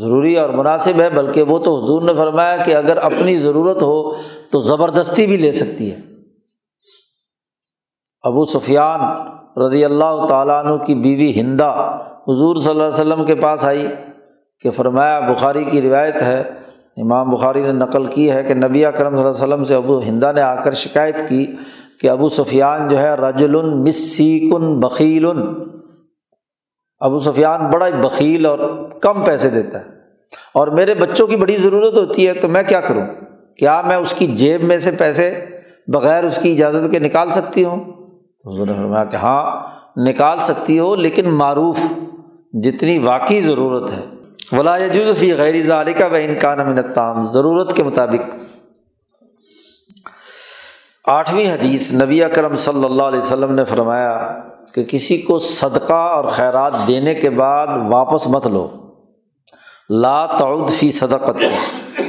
[0.00, 4.10] ضروری اور مناسب ہے، بلکہ وہ تو حضور نے فرمایا کہ اگر اپنی ضرورت ہو
[4.50, 6.17] تو زبردستی بھی لے سکتی ہے۔
[8.22, 9.00] ابو سفیان
[9.60, 11.70] رضی اللہ تعالیٰ عنہ کی بیوی ہندا
[12.28, 13.86] حضور صلی اللہ علیہ وسلم کے پاس آئی
[14.60, 16.40] کہ فرمایا بخاری کی روایت ہے،
[16.96, 20.00] امام بخاری نے نقل کی ہے کہ نبی کرم صلی اللہ علیہ وسلم سے ابو
[20.08, 21.46] ہندا نے آ کر شکایت کی
[22.00, 23.44] کہ ابو سفیان جو ہے رج
[23.84, 25.26] مسیکن بخیل۔
[26.98, 28.58] ابو سفیان بڑا بخیل اور
[29.02, 29.84] کم پیسے دیتا ہے۔
[30.54, 33.06] اور میرے بچوں کی بڑی ضرورت ہوتی ہے تو میں کیا کروں؟
[33.58, 35.46] کیا میں اس کی جیب میں سے پیسے
[35.88, 37.97] بغیر اس کی اجازت کے نکال سکتی ہوں؟
[38.46, 41.78] حضور نے فرمایا کہ ہاں نکال سکتی ہو لیکن معروف،
[42.52, 44.04] جتنی واقعی ضرورت ہے۔
[44.52, 44.76] ولا
[45.18, 48.34] فی غیر ظالقہ و انکان منتام ضرورت کے مطابق۔
[51.06, 54.38] آٹھویں حدیث، نبی اکرم صلی اللہ علیہ وسلم نے فرمایا
[54.74, 58.68] کہ کسی کو صدقہ اور خیرات دینے کے بعد واپس مت لو۔
[59.90, 61.44] لا تعود فی صدقت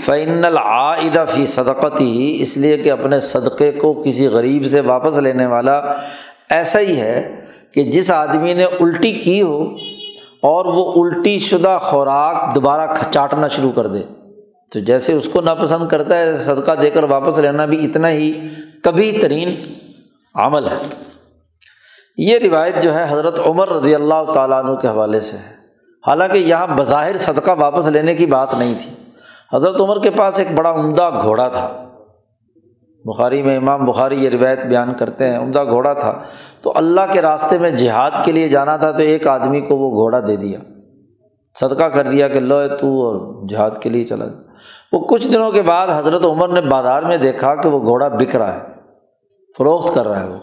[0.09, 5.17] فعن العائدہ فی صدقت ہی اس لیے کہ اپنے صدقے کو کسی غریب سے واپس
[5.17, 5.77] لینے والا
[6.49, 9.63] ایسا ہی ہے کہ جس آدمی نے الٹی کی ہو
[10.41, 14.01] اور وہ الٹی شدہ خوراک دوبارہ چاٹنا شروع کر دے۔
[14.73, 18.47] تو جیسے اس کو ناپسند کرتا ہے، صدقہ دے کر واپس لینا بھی اتنا ہی
[18.83, 19.49] کبھی ترین
[20.35, 20.77] عمل ہے۔
[22.17, 25.53] یہ روایت جو ہے حضرت عمر رضی اللہ تعالیٰ عنہ کے حوالے سے ہے۔
[26.07, 29.08] حالانکہ یہاں بظاہر صدقہ واپس لینے کی بات نہیں تھی۔
[29.53, 31.85] حضرت عمر کے پاس ایک بڑا عمدہ گھوڑا تھا۔
[33.05, 36.23] بخاری میں امام بخاری یہ روایت بیان کرتے ہیں، عمدہ گھوڑا تھا۔
[36.61, 39.91] تو اللہ کے راستے میں جہاد کے لیے جانا تھا تو ایک آدمی کو وہ
[39.91, 40.59] گھوڑا دے دیا۔
[41.59, 44.41] صدقہ کر دیا کہ لو تو اور جہاد کے لیے چلا۔ گیا
[44.91, 48.35] وہ کچھ دنوں کے بعد حضرت عمر نے بازار میں دیکھا کہ وہ گھوڑا بک
[48.35, 48.61] رہا ہے،
[49.57, 50.37] فروخت کر رہا ہے وہ۔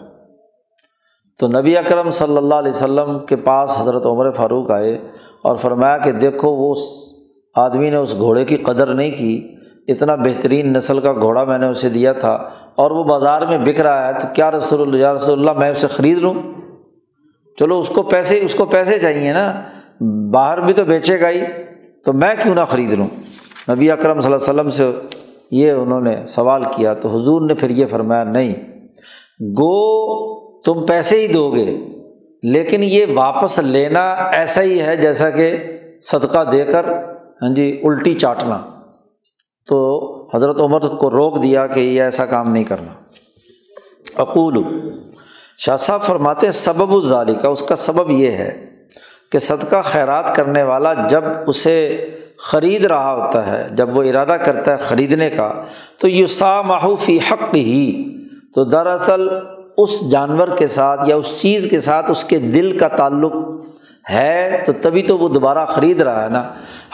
[1.39, 4.93] تو نبی اکرم صلی اللہ علیہ وسلم کے پاس حضرت عمر فاروق آئے
[5.41, 7.06] اور فرمایا کہ دیکھو وہ اس
[7.55, 9.55] آدمی نے اس گھوڑے کی قدر نہیں کی،
[9.87, 12.31] اتنا بہترین نسل کا گھوڑا میں نے اسے دیا تھا،
[12.75, 15.69] اور وہ بازار میں بک رہا ہے، تو کیا رسول اللہ، یا رسول اللہ، میں
[15.69, 16.33] اسے خرید لوں؟
[17.57, 19.51] چلو، اس کو پیسے، اس کو پیسے چاہیے نا،
[20.31, 21.41] باہر بھی تو بیچے گا ہی،
[22.05, 23.07] تو میں کیوں نہ خرید لوں؟
[23.69, 24.91] نبی اکرم صلی اللہ علیہ وسلم سے
[25.51, 28.53] یہ انہوں نے سوال کیا، تو حضور نے پھر یہ فرمایا، نہیں،
[29.57, 31.65] گو تم پیسے ہی دو گے،
[32.43, 35.55] لیکن یہ واپس لینا ایسا ہی ہے جیسا کہ
[36.01, 36.85] صدقہ دے کر
[37.41, 38.61] ہاں جی الٹی چاٹنا۔
[39.67, 39.77] تو
[40.35, 42.93] حضرت عمر کو روک دیا کہ یہ ایسا کام نہیں کرنا۔
[44.21, 44.63] اقول
[45.57, 48.65] شاہ صاحب فرماتے، سبب الظالی کا اس کا سبب یہ ہے
[49.31, 52.05] کہ صدقہ خیرات کرنے والا جب اسے
[52.37, 55.53] خرید رہا ہوتا ہے، جب وہ ارادہ کرتا ہے خریدنے کا،
[55.99, 58.13] تو یہ سا حق ہی
[58.55, 59.29] تو دراصل
[59.77, 63.33] اس جانور کے ساتھ یا اس چیز کے ساتھ اس کے دل کا تعلق
[64.09, 66.43] ہے تو تبھی تو وہ دوبارہ خرید رہا ہے نا۔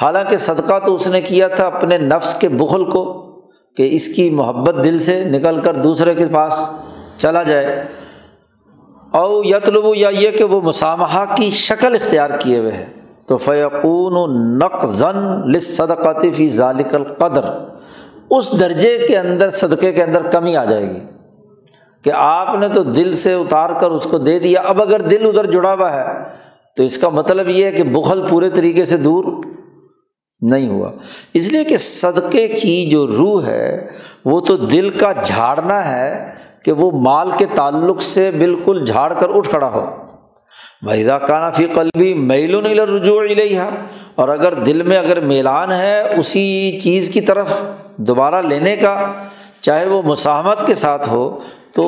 [0.02, 3.30] حالانکہ صدقہ تو اس نے کیا تھا اپنے نفس کے بخل کو
[3.78, 6.70] کہ اس کی محبت دل سے نکل کر دوسرے کے پاس
[7.18, 7.86] چلا جائے۔
[9.14, 12.86] او یتلب یا یہ کہ وہ مسامہ کی شکل اختیار کیے ہوئے ہے۔
[13.28, 17.50] تو فیقون نق زن صدقاتی فی ذالک القدر۔
[18.30, 21.00] اس درجے کے اندر، صدقے کے اندر کمی آ جائے گی۔
[22.02, 25.26] کہ آپ نے تو دل سے اتار کر اس کو دے دیا۔ اب اگر دل
[25.28, 26.43] ادھر جڑا ہوا ہے
[26.78, 29.26] تو اس کا مطلب یہ ہے کہ بخل پورے طریقے سے دور
[30.42, 30.92] نہیں ہوا۔
[31.34, 33.88] اس لیے کہ صدقے کی جو روح ہے،
[34.26, 36.34] وہ تو دل کا جھاڑنا ہے
[36.66, 39.86] کہ وہ مال کے تعلق سے بالکل جھاڑ کر اٹھ کھڑا ہو۔
[40.82, 43.60] میدا کانا فی قلبی میل رجوع علیہ
[44.16, 47.62] اور اگر دل میں اگر میلان ہے اسی چیز کی طرف
[47.98, 49.12] دوبارہ لینے کا،
[49.62, 51.40] چاہے وہ مساہمت کے ساتھ ہو،
[51.74, 51.84] تو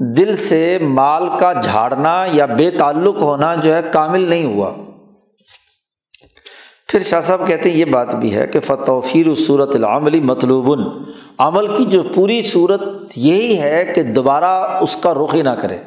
[0.00, 4.70] دل سے مال کا جھاڑنا یا بے تعلق ہونا جو ہے کامل نہیں ہوا۔
[6.88, 10.80] پھر شاہ صاحب کہتے ہیں یہ بات بھی ہے کہ فتوفیر صورت العملی مطلوب۔
[11.38, 12.80] عمل کی جو پوری صورت
[13.16, 15.78] یہی ہے کہ دوبارہ اس کا رخ ہی نہ کرے۔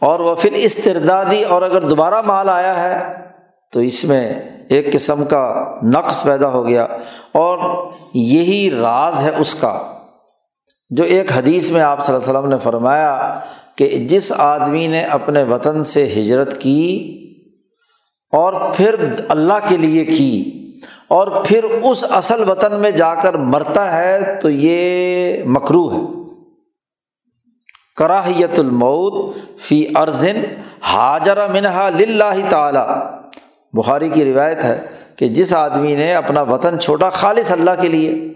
[0.00, 3.14] اور وہ پھر استردادی اور اگر دوبارہ مال آیا ہے
[3.72, 4.34] تو اس میں
[4.68, 6.82] ایک قسم کا نقص پیدا ہو گیا۔
[7.32, 9.97] اور یہی راز ہے اس کا۔
[10.90, 13.38] جو ایک حدیث میں آپ صلی اللہ علیہ وسلم نے فرمایا
[13.76, 17.14] کہ جس آدمی نے اپنے وطن سے ہجرت کی
[18.32, 18.94] اور پھر
[19.28, 20.52] اللہ کے لیے کی
[21.08, 26.32] اور پھر اس اصل وطن میں جا کر مرتا ہے تو یہ مکرو ہے۔
[27.96, 30.42] کراہیت المعود فی ارزن
[30.80, 33.08] حاجر منہا لاہ تعالی۔
[33.72, 34.86] بخاری کی روایت ہے
[35.16, 38.28] کہ جس آدمی نے اپنا وطن چھوٹا خالص اللہ کے لیے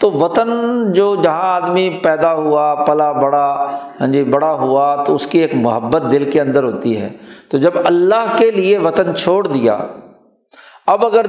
[0.00, 0.48] تو وطن
[0.92, 5.54] جو جہاں آدمی پیدا ہوا، پلا بڑا ہاں جی بڑا ہوا، تو اس کی ایک
[5.54, 7.08] محبت دل کے اندر ہوتی ہے۔
[7.48, 9.78] تو جب اللہ کے لیے وطن چھوڑ دیا،
[10.86, 11.26] اب اگر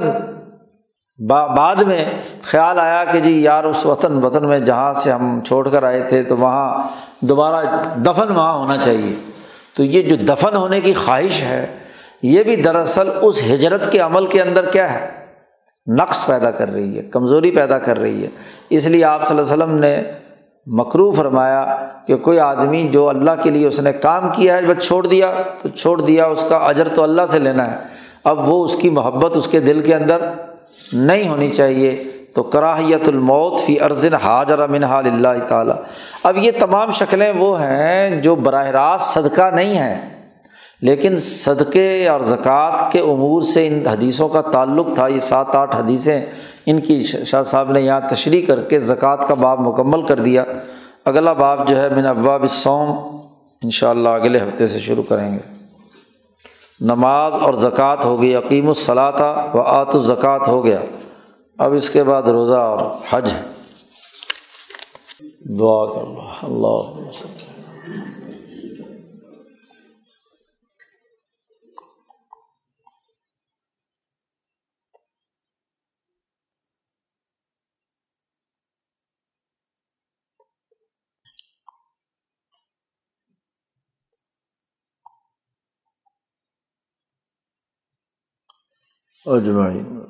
[1.56, 2.04] بعد میں
[2.42, 6.02] خیال آیا کہ جی یار، اس وطن وطن میں جہاں سے ہم چھوڑ کر آئے
[6.02, 6.82] تھے، تو وہاں
[7.20, 9.14] دوبارہ دفن وہاں ہونا چاہیے۔
[9.74, 11.66] تو یہ جو دفن ہونے کی خواہش ہے،
[12.22, 15.25] یہ بھی دراصل اس ہجرت کے عمل کے اندر کیا ہے؟
[15.86, 18.28] نقص پیدا کر رہی ہے، کمزوری پیدا کر رہی ہے۔
[18.70, 20.02] اس لیے آپ صلی اللہ علیہ وسلم نے
[20.66, 24.86] مکرو فرمایا کہ کوئی آدمی جو اللہ کے لیے اس نے کام کیا ہے، بس
[24.86, 25.32] چھوڑ دیا،
[25.62, 27.76] تو چھوڑ دیا، اس کا اجر تو اللہ سے لینا ہے۔
[28.24, 30.18] اب وہ اس کی محبت اس کے دل کے اندر
[30.92, 35.76] نہیں ہونی چاہیے۔ تو کراہیت الموت فی ارزن حاجر من اللہ تعالیٰ۔
[36.22, 40.25] اب یہ تمام شکلیں وہ ہیں جو براہ راست صدقہ نہیں ہیں۔
[40.82, 45.76] لیکن صدقے اور زکوٰۃ کے امور سے ان حدیثوں کا تعلق تھا، یہ سات آٹھ
[45.76, 46.26] حدیثیں
[46.66, 50.44] ان کی شاہ صاحب نے یہاں تشریح کر کے زکوٰۃ کا باب مکمل کر دیا۔
[51.04, 52.90] اگلا باب جو ہے، من ابواب الصوم
[53.62, 55.38] ان شاء اللہ اگلے ہفتے سے شروع کریں گے۔
[56.80, 60.80] نماز اور زکوٰۃ ہو گئی عقیم الصلاطہ و آت الزکوٰۃ ہو گیا۔
[61.58, 62.78] اب اس کے بعد روزہ اور
[63.10, 63.42] حج۔ ہے
[65.58, 67.08] دعا کر اللہ
[89.26, 90.00] اجمعین۔